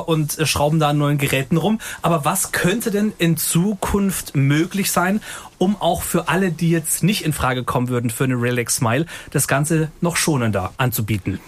und 0.06 0.38
äh, 0.38 0.46
schrauben 0.46 0.80
da 0.80 0.90
an 0.90 0.98
neuen 0.98 1.18
Geräten 1.18 1.58
rum. 1.58 1.78
Aber 2.00 2.24
was 2.24 2.52
könnte 2.52 2.90
denn 2.90 3.12
in 3.18 3.36
Zukunft 3.36 4.34
möglich 4.34 4.90
sein, 4.90 5.20
um 5.58 5.76
auch 5.78 6.02
für 6.02 6.28
alle, 6.28 6.52
die 6.52 6.70
jetzt 6.70 7.02
nicht 7.02 7.22
in 7.22 7.34
Frage 7.34 7.64
kommen 7.64 7.88
würden 7.88 8.08
für 8.08 8.24
eine 8.24 8.40
Relax 8.40 8.76
Smile, 8.76 9.04
das 9.30 9.46
Ganze 9.46 9.90
noch 10.00 10.16
schonender 10.16 10.72
anzubieten? 10.78 11.38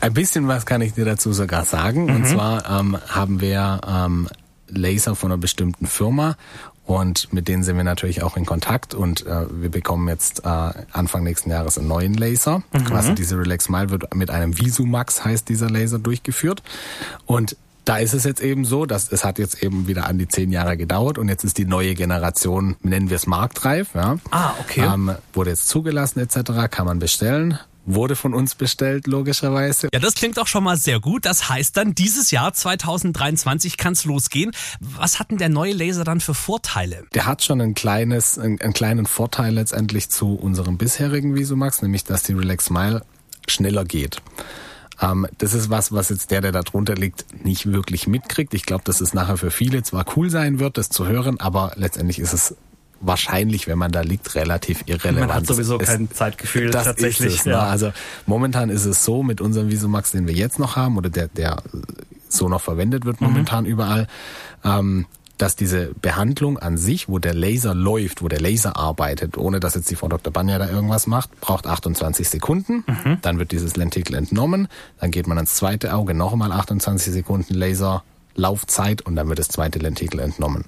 Ein 0.00 0.14
bisschen 0.14 0.48
was 0.48 0.66
kann 0.66 0.80
ich 0.80 0.94
dir 0.94 1.04
dazu 1.04 1.32
sogar 1.32 1.64
sagen. 1.64 2.04
Mhm. 2.04 2.16
Und 2.16 2.26
zwar 2.26 2.80
ähm, 2.80 2.98
haben 3.08 3.40
wir 3.40 3.80
ähm, 3.86 4.28
Laser 4.68 5.14
von 5.14 5.30
einer 5.30 5.38
bestimmten 5.38 5.86
Firma 5.86 6.36
und 6.84 7.32
mit 7.32 7.46
denen 7.46 7.62
sind 7.62 7.76
wir 7.76 7.84
natürlich 7.84 8.22
auch 8.22 8.36
in 8.36 8.44
Kontakt 8.44 8.94
und 8.94 9.24
äh, 9.26 9.46
wir 9.50 9.70
bekommen 9.70 10.08
jetzt 10.08 10.44
äh, 10.44 10.48
Anfang 10.92 11.22
nächsten 11.22 11.50
Jahres 11.50 11.78
einen 11.78 11.88
neuen 11.88 12.14
Laser. 12.14 12.62
Mhm. 12.72 12.84
Quasi 12.84 13.14
diese 13.14 13.38
Relax 13.38 13.66
Smile 13.66 13.90
wird 13.90 14.14
mit 14.14 14.30
einem 14.30 14.58
Visumax 14.58 15.24
heißt 15.24 15.48
dieser 15.48 15.70
Laser 15.70 15.98
durchgeführt. 15.98 16.62
Und 17.24 17.56
da 17.84 17.98
ist 17.98 18.14
es 18.14 18.24
jetzt 18.24 18.40
eben 18.40 18.64
so, 18.64 18.86
dass 18.86 19.10
es 19.10 19.24
hat 19.24 19.38
jetzt 19.38 19.62
eben 19.62 19.86
wieder 19.86 20.06
an 20.06 20.18
die 20.18 20.28
zehn 20.28 20.52
Jahre 20.52 20.76
gedauert 20.76 21.18
und 21.18 21.28
jetzt 21.28 21.44
ist 21.44 21.58
die 21.58 21.64
neue 21.64 21.94
Generation, 21.94 22.76
nennen 22.82 23.10
wir 23.10 23.16
es 23.16 23.26
marktreif, 23.26 23.94
ja. 23.94 24.18
Ah, 24.30 24.52
okay. 24.60 24.82
Ähm, 24.82 25.12
wurde 25.32 25.50
jetzt 25.50 25.68
zugelassen 25.68 26.20
etc., 26.20 26.68
kann 26.70 26.86
man 26.86 26.98
bestellen 26.98 27.58
wurde 27.84 28.16
von 28.16 28.34
uns 28.34 28.54
bestellt, 28.54 29.06
logischerweise. 29.06 29.88
Ja, 29.92 30.00
das 30.00 30.14
klingt 30.14 30.38
auch 30.38 30.46
schon 30.46 30.64
mal 30.64 30.76
sehr 30.76 31.00
gut. 31.00 31.24
Das 31.24 31.48
heißt 31.48 31.76
dann, 31.76 31.94
dieses 31.94 32.30
Jahr 32.30 32.52
2023 32.52 33.76
kann 33.76 33.92
es 33.92 34.04
losgehen. 34.04 34.52
Was 34.80 35.18
hat 35.18 35.30
denn 35.30 35.38
der 35.38 35.48
neue 35.48 35.72
Laser 35.72 36.04
dann 36.04 36.20
für 36.20 36.34
Vorteile? 36.34 37.04
Der 37.14 37.26
hat 37.26 37.42
schon 37.42 37.60
ein 37.60 37.74
kleines, 37.74 38.38
einen, 38.38 38.60
einen 38.60 38.72
kleinen 38.72 39.06
Vorteil 39.06 39.54
letztendlich 39.54 40.10
zu 40.10 40.34
unserem 40.34 40.78
bisherigen 40.78 41.34
Visumax, 41.34 41.82
nämlich 41.82 42.04
dass 42.04 42.22
die 42.22 42.32
Relax 42.32 42.66
Smile 42.66 43.02
schneller 43.48 43.84
geht. 43.84 44.22
Ähm, 45.00 45.26
das 45.38 45.54
ist 45.54 45.70
was, 45.70 45.92
was 45.92 46.08
jetzt 46.10 46.30
der, 46.30 46.40
der 46.40 46.52
da 46.52 46.62
drunter 46.62 46.94
liegt, 46.94 47.44
nicht 47.44 47.72
wirklich 47.72 48.06
mitkriegt. 48.06 48.54
Ich 48.54 48.64
glaube, 48.64 48.84
dass 48.84 49.00
es 49.00 49.14
nachher 49.14 49.36
für 49.36 49.50
viele 49.50 49.82
zwar 49.82 50.04
cool 50.16 50.30
sein 50.30 50.60
wird, 50.60 50.78
das 50.78 50.88
zu 50.88 51.06
hören, 51.06 51.40
aber 51.40 51.72
letztendlich 51.76 52.18
ist 52.18 52.32
es 52.32 52.56
wahrscheinlich, 53.02 53.66
wenn 53.66 53.78
man 53.78 53.92
da 53.92 54.00
liegt, 54.00 54.34
relativ 54.34 54.82
irrelevant. 54.86 55.28
Man 55.28 55.36
hat 55.36 55.46
sowieso 55.46 55.78
es, 55.78 55.88
kein 55.88 56.10
Zeitgefühl 56.10 56.70
das 56.70 56.84
tatsächlich. 56.84 57.34
Ist 57.34 57.40
es, 57.40 57.46
ne? 57.46 57.52
ja. 57.52 57.60
Also 57.60 57.92
momentan 58.26 58.70
ist 58.70 58.84
es 58.84 59.04
so 59.04 59.22
mit 59.22 59.40
unserem 59.40 59.70
Visumax, 59.70 60.12
den 60.12 60.26
wir 60.26 60.34
jetzt 60.34 60.58
noch 60.58 60.76
haben 60.76 60.96
oder 60.96 61.10
der, 61.10 61.28
der 61.28 61.62
so 62.28 62.48
noch 62.48 62.60
verwendet 62.60 63.04
wird 63.04 63.20
mhm. 63.20 63.28
momentan 63.28 63.64
mhm. 63.64 63.70
überall, 63.70 64.06
ähm, 64.64 65.06
dass 65.38 65.56
diese 65.56 65.92
Behandlung 66.00 66.58
an 66.58 66.76
sich, 66.76 67.08
wo 67.08 67.18
der 67.18 67.34
Laser 67.34 67.74
läuft, 67.74 68.22
wo 68.22 68.28
der 68.28 68.40
Laser 68.40 68.76
arbeitet, 68.76 69.36
ohne 69.36 69.58
dass 69.58 69.74
jetzt 69.74 69.90
die 69.90 69.96
Frau 69.96 70.06
Dr. 70.06 70.32
Banja 70.32 70.58
da 70.58 70.68
irgendwas 70.68 71.08
macht, 71.08 71.40
braucht 71.40 71.66
28 71.66 72.28
Sekunden. 72.28 72.84
Mhm. 72.86 73.18
Dann 73.22 73.38
wird 73.38 73.50
dieses 73.50 73.74
Lentikel 73.76 74.14
entnommen. 74.14 74.68
Dann 75.00 75.10
geht 75.10 75.26
man 75.26 75.38
ans 75.38 75.56
zweite 75.56 75.94
Auge, 75.94 76.14
nochmal 76.14 76.52
28 76.52 77.12
Sekunden 77.12 77.54
Laser 77.54 78.04
Laufzeit 78.34 79.02
und 79.02 79.16
dann 79.16 79.28
wird 79.28 79.38
das 79.38 79.48
zweite 79.48 79.78
Lentikel 79.78 80.20
entnommen. 80.20 80.64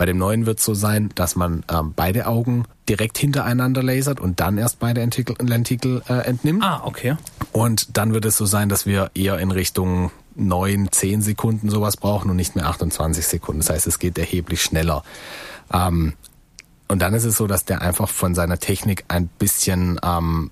Bei 0.00 0.06
dem 0.06 0.16
neuen 0.16 0.46
wird 0.46 0.60
es 0.60 0.64
so 0.64 0.72
sein, 0.72 1.10
dass 1.14 1.36
man 1.36 1.62
ähm, 1.70 1.92
beide 1.94 2.26
Augen 2.26 2.64
direkt 2.88 3.18
hintereinander 3.18 3.82
lasert 3.82 4.18
und 4.18 4.40
dann 4.40 4.56
erst 4.56 4.78
beide 4.78 5.02
Lentikel, 5.02 5.36
Lentikel 5.38 6.00
äh, 6.08 6.26
entnimmt. 6.26 6.64
Ah, 6.64 6.80
okay. 6.86 7.18
Und 7.52 7.98
dann 7.98 8.14
wird 8.14 8.24
es 8.24 8.38
so 8.38 8.46
sein, 8.46 8.70
dass 8.70 8.86
wir 8.86 9.10
eher 9.14 9.38
in 9.40 9.50
Richtung 9.50 10.10
neun, 10.34 10.88
zehn 10.90 11.20
Sekunden 11.20 11.68
sowas 11.68 11.98
brauchen 11.98 12.30
und 12.30 12.36
nicht 12.36 12.56
mehr 12.56 12.64
28 12.64 13.26
Sekunden. 13.26 13.60
Das 13.60 13.68
heißt, 13.68 13.86
es 13.86 13.98
geht 13.98 14.16
erheblich 14.16 14.62
schneller. 14.62 15.04
Ähm, 15.70 16.14
und 16.88 17.02
dann 17.02 17.12
ist 17.12 17.24
es 17.24 17.36
so, 17.36 17.46
dass 17.46 17.66
der 17.66 17.82
einfach 17.82 18.08
von 18.08 18.34
seiner 18.34 18.56
Technik 18.56 19.04
ein 19.08 19.26
bisschen 19.26 20.00
ähm, 20.02 20.50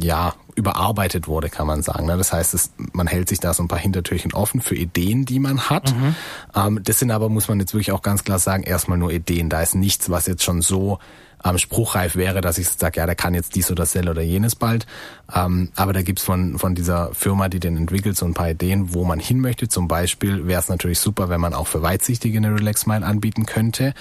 ja, 0.00 0.34
überarbeitet 0.54 1.28
wurde, 1.28 1.48
kann 1.48 1.66
man 1.66 1.82
sagen. 1.82 2.06
Ne? 2.06 2.16
Das 2.16 2.32
heißt, 2.32 2.52
es, 2.52 2.72
man 2.92 3.06
hält 3.06 3.28
sich 3.28 3.40
da 3.40 3.54
so 3.54 3.62
ein 3.62 3.68
paar 3.68 3.78
Hintertürchen 3.78 4.34
offen 4.34 4.60
für 4.60 4.74
Ideen, 4.74 5.24
die 5.24 5.38
man 5.38 5.70
hat. 5.70 5.94
Mhm. 5.94 6.14
Ähm, 6.54 6.80
das 6.82 6.98
sind 6.98 7.10
aber, 7.10 7.28
muss 7.28 7.48
man 7.48 7.58
jetzt 7.60 7.72
wirklich 7.72 7.92
auch 7.92 8.02
ganz 8.02 8.24
klar 8.24 8.38
sagen, 8.38 8.64
erstmal 8.64 8.98
nur 8.98 9.10
Ideen. 9.10 9.48
Da 9.48 9.62
ist 9.62 9.74
nichts, 9.74 10.10
was 10.10 10.26
jetzt 10.26 10.42
schon 10.42 10.60
so 10.60 10.98
ähm, 11.44 11.58
spruchreif 11.58 12.16
wäre, 12.16 12.40
dass 12.40 12.58
ich 12.58 12.68
sage, 12.68 13.00
ja, 13.00 13.06
der 13.06 13.14
kann 13.14 13.34
jetzt 13.34 13.54
dies 13.54 13.70
oder 13.70 13.82
das 13.82 13.96
oder 13.96 14.22
jenes 14.22 14.54
bald. 14.54 14.86
Ähm, 15.34 15.70
aber 15.76 15.92
da 15.92 16.02
gibt's 16.02 16.22
von, 16.22 16.58
von 16.58 16.74
dieser 16.74 17.14
Firma, 17.14 17.48
die 17.48 17.60
den 17.60 17.76
entwickelt, 17.76 18.16
so 18.16 18.24
ein 18.24 18.34
paar 18.34 18.50
Ideen, 18.50 18.94
wo 18.94 19.04
man 19.04 19.18
hin 19.18 19.40
möchte. 19.40 19.68
Zum 19.68 19.88
Beispiel 19.88 20.46
wäre 20.46 20.60
es 20.60 20.68
natürlich 20.68 21.00
super, 21.00 21.28
wenn 21.28 21.40
man 21.40 21.54
auch 21.54 21.66
für 21.66 21.82
Weitsichtige 21.82 22.38
eine 22.38 22.54
Relax 22.54 22.82
Smile 22.82 23.04
anbieten 23.04 23.46
könnte. 23.46 23.94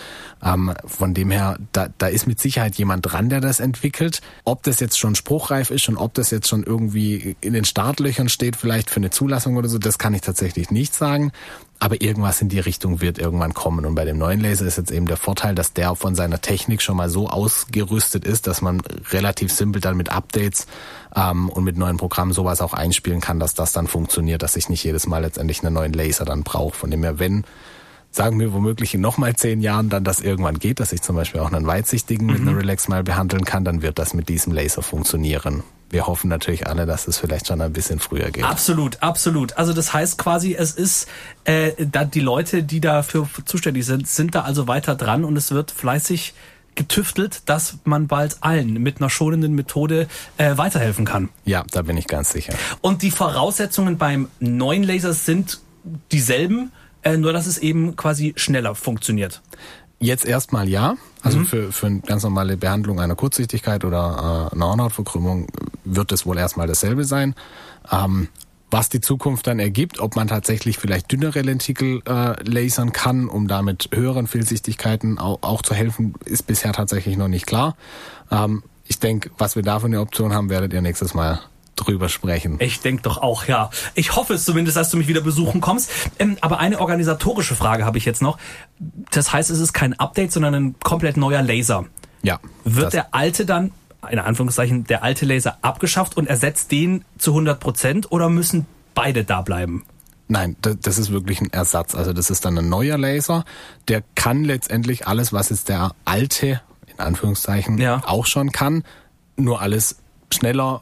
Ähm, 0.43 0.73
von 0.85 1.13
dem 1.13 1.31
her, 1.31 1.57
da, 1.73 1.89
da 1.97 2.07
ist 2.07 2.27
mit 2.27 2.39
Sicherheit 2.39 2.75
jemand 2.75 3.11
dran, 3.11 3.29
der 3.29 3.41
das 3.41 3.59
entwickelt. 3.59 4.21
Ob 4.45 4.63
das 4.63 4.79
jetzt 4.79 4.97
schon 4.97 5.15
spruchreif 5.15 5.69
ist 5.69 5.89
und 5.89 5.97
ob 5.97 6.13
das 6.13 6.31
jetzt 6.31 6.47
schon 6.47 6.63
irgendwie 6.63 7.35
in 7.41 7.53
den 7.53 7.65
Startlöchern 7.65 8.29
steht, 8.29 8.55
vielleicht 8.55 8.89
für 8.89 8.97
eine 8.97 9.09
Zulassung 9.09 9.57
oder 9.57 9.69
so, 9.69 9.77
das 9.77 9.97
kann 9.97 10.13
ich 10.13 10.21
tatsächlich 10.21 10.71
nicht 10.71 10.95
sagen. 10.95 11.31
Aber 11.79 12.01
irgendwas 12.01 12.41
in 12.41 12.49
die 12.49 12.59
Richtung 12.59 13.01
wird 13.01 13.19
irgendwann 13.19 13.53
kommen. 13.53 13.85
Und 13.85 13.95
bei 13.95 14.05
dem 14.05 14.17
neuen 14.17 14.39
Laser 14.39 14.65
ist 14.65 14.77
jetzt 14.77 14.91
eben 14.91 15.05
der 15.05 15.17
Vorteil, 15.17 15.53
dass 15.53 15.73
der 15.73 15.95
von 15.95 16.15
seiner 16.15 16.41
Technik 16.41 16.81
schon 16.81 16.97
mal 16.97 17.09
so 17.09 17.29
ausgerüstet 17.29 18.25
ist, 18.25 18.47
dass 18.47 18.61
man 18.61 18.81
relativ 19.11 19.51
simpel 19.51 19.81
dann 19.81 19.97
mit 19.97 20.11
Updates 20.11 20.67
ähm, 21.15 21.49
und 21.49 21.63
mit 21.63 21.77
neuen 21.77 21.97
Programmen 21.97 22.33
sowas 22.33 22.61
auch 22.61 22.73
einspielen 22.73 23.21
kann, 23.21 23.39
dass 23.39 23.53
das 23.53 23.73
dann 23.73 23.87
funktioniert, 23.87 24.41
dass 24.41 24.55
ich 24.55 24.69
nicht 24.69 24.83
jedes 24.83 25.07
Mal 25.07 25.21
letztendlich 25.21 25.63
einen 25.63 25.73
neuen 25.73 25.93
Laser 25.93 26.25
dann 26.25 26.43
brauche. 26.43 26.75
Von 26.75 26.89
dem 26.89 27.03
her, 27.03 27.19
wenn 27.19 27.43
sagen 28.09 28.39
wir 28.39 28.53
womöglich 28.53 28.95
in 28.95 29.01
nochmal 29.01 29.35
zehn 29.35 29.61
Jahren 29.61 29.89
dann 29.89 30.03
das 30.03 30.19
irgendwann 30.19 30.57
geht, 30.57 30.79
dass 30.79 30.91
ich 30.93 31.01
zum 31.03 31.15
Beispiel 31.15 31.41
auch 31.41 31.51
einen 31.51 31.67
weitsichtigen 31.67 32.25
mhm. 32.25 32.33
mit 32.33 32.41
einer 32.41 32.57
Relax 32.57 32.87
mal 32.87 33.03
behandeln 33.03 33.45
kann, 33.45 33.63
dann 33.63 33.83
wird 33.83 33.99
das 33.99 34.13
mit 34.13 34.29
diesem 34.29 34.53
Laser 34.53 34.81
funktionieren 34.81 35.63
wir 35.89 36.07
hoffen 36.07 36.29
natürlich 36.29 36.67
alle, 36.67 36.85
dass 36.85 37.07
es 37.07 37.17
vielleicht 37.17 37.47
schon 37.47 37.61
ein 37.61 37.73
bisschen 37.73 37.99
früher 37.99 38.31
geht. 38.31 38.43
Absolut, 38.43 39.01
absolut. 39.01 39.57
Also 39.57 39.73
das 39.73 39.93
heißt 39.93 40.17
quasi, 40.17 40.53
es 40.53 40.71
ist 40.71 41.07
äh, 41.45 41.71
da 41.77 42.03
die 42.03 42.19
Leute, 42.19 42.63
die 42.63 42.81
dafür 42.81 43.27
zuständig 43.45 43.85
sind, 43.85 44.07
sind 44.07 44.35
da 44.35 44.41
also 44.41 44.67
weiter 44.67 44.95
dran 44.95 45.23
und 45.23 45.37
es 45.37 45.51
wird 45.51 45.71
fleißig 45.71 46.33
getüftelt, 46.75 47.41
dass 47.45 47.79
man 47.83 48.07
bald 48.07 48.37
allen 48.41 48.73
mit 48.73 49.01
einer 49.01 49.09
schonenden 49.09 49.53
Methode 49.53 50.07
äh, 50.37 50.57
weiterhelfen 50.57 51.05
kann. 51.05 51.29
Ja, 51.43 51.65
da 51.71 51.81
bin 51.81 51.97
ich 51.97 52.07
ganz 52.07 52.31
sicher. 52.31 52.53
Und 52.81 53.01
die 53.01 53.11
Voraussetzungen 53.11 53.97
beim 53.97 54.27
neuen 54.39 54.83
Laser 54.83 55.13
sind 55.13 55.59
dieselben, 56.11 56.71
äh, 57.01 57.17
nur 57.17 57.33
dass 57.33 57.47
es 57.47 57.57
eben 57.57 57.95
quasi 57.95 58.33
schneller 58.37 58.75
funktioniert. 58.75 59.41
Jetzt 59.99 60.25
erstmal 60.25 60.69
ja. 60.69 60.95
Also 61.27 61.39
mhm. 61.39 61.45
für, 61.45 61.71
für 61.73 61.87
eine 61.87 61.99
ganz 61.99 62.23
normale 62.23 62.55
Behandlung 62.55 63.01
einer 63.01 63.15
Kurzsichtigkeit 63.15 63.83
oder 63.83 64.49
äh, 64.49 64.55
einer 64.55 64.67
Hornhautverkrümmung 64.67 65.47
wird 65.83 66.13
es 66.13 66.25
wohl 66.25 66.37
erstmal 66.37 66.67
dasselbe 66.67 67.03
sein. 67.03 67.35
Ähm, 67.91 68.29
was 68.71 68.87
die 68.87 69.01
Zukunft 69.01 69.45
dann 69.45 69.59
ergibt, 69.59 69.99
ob 69.99 70.15
man 70.15 70.29
tatsächlich 70.29 70.77
vielleicht 70.77 71.11
dünnere 71.11 71.41
Lentikel 71.41 72.01
äh, 72.05 72.41
lasern 72.49 72.93
kann, 72.93 73.27
um 73.27 73.49
damit 73.49 73.89
höheren 73.93 74.27
Fehlsichtigkeiten 74.27 75.19
auch, 75.19 75.39
auch 75.41 75.63
zu 75.63 75.73
helfen, 75.73 76.13
ist 76.23 76.47
bisher 76.47 76.71
tatsächlich 76.71 77.17
noch 77.17 77.27
nicht 77.27 77.45
klar. 77.45 77.75
Ähm, 78.31 78.63
ich 78.85 78.99
denke, 78.99 79.29
was 79.37 79.57
wir 79.57 79.63
da 79.63 79.79
für 79.79 79.87
eine 79.87 79.99
Option 79.99 80.33
haben, 80.33 80.49
werdet 80.49 80.71
ihr 80.71 80.81
nächstes 80.81 81.13
Mal 81.13 81.41
drüber 81.77 82.09
sprechen. 82.09 82.57
Ich 82.59 82.81
denke 82.81 83.03
doch 83.03 83.17
auch, 83.17 83.45
ja. 83.45 83.69
Ich 83.95 84.15
hoffe 84.15 84.33
es 84.33 84.45
zumindest, 84.45 84.75
dass 84.75 84.89
du 84.89 84.97
mich 84.97 85.07
wieder 85.07 85.21
besuchen 85.21 85.61
kommst. 85.61 85.89
Ähm, 86.19 86.37
aber 86.41 86.59
eine 86.59 86.79
organisatorische 86.79 87.55
Frage 87.55 87.85
habe 87.85 87.97
ich 87.97 88.05
jetzt 88.05 88.21
noch. 88.21 88.37
Das 89.11 89.31
heißt, 89.31 89.49
es 89.49 89.59
ist 89.59 89.73
kein 89.73 89.97
Update, 89.97 90.31
sondern 90.31 90.53
ein 90.53 90.75
komplett 90.83 91.17
neuer 91.17 91.41
Laser. 91.41 91.85
Ja. 92.23 92.39
Wird 92.63 92.93
der 92.93 93.13
alte 93.13 93.45
dann, 93.45 93.71
in 94.09 94.19
Anführungszeichen, 94.19 94.85
der 94.85 95.03
alte 95.03 95.25
Laser 95.25 95.57
abgeschafft 95.61 96.17
und 96.17 96.27
ersetzt 96.27 96.71
den 96.71 97.05
zu 97.17 97.31
100 97.31 97.59
Prozent 97.59 98.11
oder 98.11 98.29
müssen 98.29 98.65
beide 98.93 99.23
da 99.23 99.41
bleiben? 99.41 99.85
Nein, 100.29 100.57
das 100.61 100.97
ist 100.97 101.11
wirklich 101.11 101.39
ein 101.39 101.53
Ersatz. 101.53 101.95
Also 101.95 102.11
das 102.11 102.29
ist 102.29 102.43
dann 102.43 102.57
ein 102.57 102.67
neuer 102.67 102.97
Laser. 102.97 103.45
Der 103.87 104.03
kann 104.15 104.43
letztendlich 104.43 105.07
alles, 105.07 105.31
was 105.31 105.49
jetzt 105.49 105.69
der 105.69 105.91
alte, 106.03 106.61
in 106.87 106.99
Anführungszeichen, 106.99 107.77
ja. 107.77 108.01
auch 108.05 108.25
schon 108.25 108.51
kann, 108.51 108.83
nur 109.37 109.61
alles 109.61 109.99
schneller, 110.33 110.81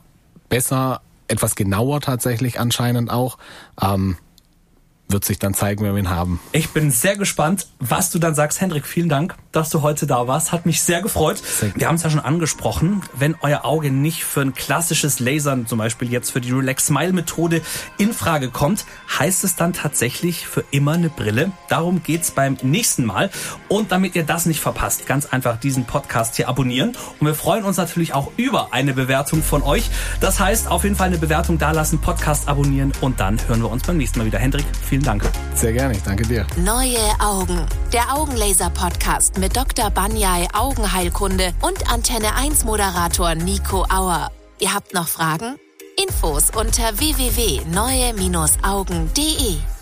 besser, 0.50 1.02
etwas 1.28 1.56
genauer 1.56 2.02
tatsächlich 2.02 2.60
anscheinend 2.60 3.10
auch. 3.12 3.38
Ähm, 3.82 4.18
wird 5.08 5.24
sich 5.24 5.40
dann 5.40 5.54
zeigen, 5.54 5.84
wer 5.84 5.94
wir 5.94 6.00
ihn 6.00 6.10
haben. 6.10 6.40
Ich 6.52 6.70
bin 6.70 6.92
sehr 6.92 7.16
gespannt, 7.16 7.68
was 7.80 8.12
du 8.12 8.20
dann 8.20 8.34
sagst. 8.36 8.60
Hendrik, 8.60 8.86
vielen 8.86 9.10
Dank, 9.10 9.36
dass 9.52 9.70
du 9.70 9.82
heute 9.82 10.08
da 10.08 10.28
warst. 10.28 10.52
Hat 10.52 10.66
mich 10.66 10.82
sehr 10.82 11.02
gefreut. 11.02 11.38
Sehr 11.38 11.76
wir 11.76 11.88
haben 11.88 11.96
es 11.96 12.04
ja 12.04 12.10
schon 12.10 12.20
angesprochen. 12.20 13.02
Wenn 13.14 13.36
euer 13.42 13.66
Auge 13.66 13.92
nicht 13.92 14.24
für 14.24 14.42
ein 14.42 14.54
klassisches 14.54 15.20
Lasern, 15.20 15.68
zum 15.68 15.78
Beispiel 15.78 16.12
jetzt 16.12 16.32
für 16.32 16.42
die 16.42 16.52
Relax 16.52 16.88
Smile 16.88 17.14
Methode, 17.14 17.62
in 17.98 18.14
Frage 18.14 18.50
kommt, 18.50 18.86
heißt 19.20 19.44
es 19.44 19.56
dann 19.56 19.74
tatsächlich 19.74 20.48
für 20.48 20.64
immer 20.72 20.94
eine 20.94 21.10
Brille. 21.10 21.52
Darum 21.70 22.02
geht's 22.04 22.32
beim 22.32 22.58
nächsten 22.64 23.06
Mal. 23.06 23.30
Und 23.68 23.92
damit 23.92 24.16
ihr 24.16 24.24
das 24.24 24.46
nicht 24.46 24.60
verpasst, 24.60 25.06
ganz 25.06 25.28
einfach 25.28 25.60
diesen 25.60 25.86
Podcast 25.86 26.36
hier 26.36 26.50
abonnieren. 26.50 26.96
Und 27.20 27.28
wir 27.28 27.36
freuen 27.36 27.64
uns 27.64 27.78
natürlich 27.78 28.14
auch 28.14 28.32
über 28.38 28.74
eine 28.74 28.94
Bewertung 28.94 29.44
von 29.44 29.62
euch. 29.62 29.90
Das 30.20 30.40
heißt, 30.40 30.68
auf 30.68 30.84
jeden 30.84 30.96
Fall 30.96 31.08
eine 31.08 31.18
Bewertung 31.18 31.58
dalassen, 31.58 32.00
Podcast 32.00 32.48
abonnieren 32.48 32.92
und 33.02 33.20
dann 33.20 33.38
hören 33.48 33.62
wir 33.62 33.70
uns 33.70 33.84
beim 33.84 33.98
nächsten 33.98 34.20
Mal 34.20 34.26
wieder. 34.26 34.40
Hendrik, 34.40 34.66
vielen 34.88 34.95
Vielen 34.96 35.04
Dank. 35.04 35.30
Sehr 35.56 35.74
gerne, 35.74 35.94
ich 35.94 36.04
danke 36.04 36.26
dir. 36.26 36.48
Neue 36.56 36.96
Augen. 37.20 37.66
Der 37.92 38.16
Augenlaser-Podcast 38.16 39.38
mit 39.38 39.58
Dr. 39.58 39.92
Banyai 39.92 40.48
Augenheilkunde 40.54 41.52
und 41.62 41.92
Antenne 41.92 42.34
1 42.34 42.64
Moderator 42.64 43.36
Nico 43.36 43.86
Auer. 43.94 44.32
Ihr 44.58 44.74
habt 44.74 44.94
noch 44.94 45.10
Fragen? 45.10 45.58
Infos 46.02 46.46
unter 46.56 46.98
www.neue-augen.de 46.98 49.75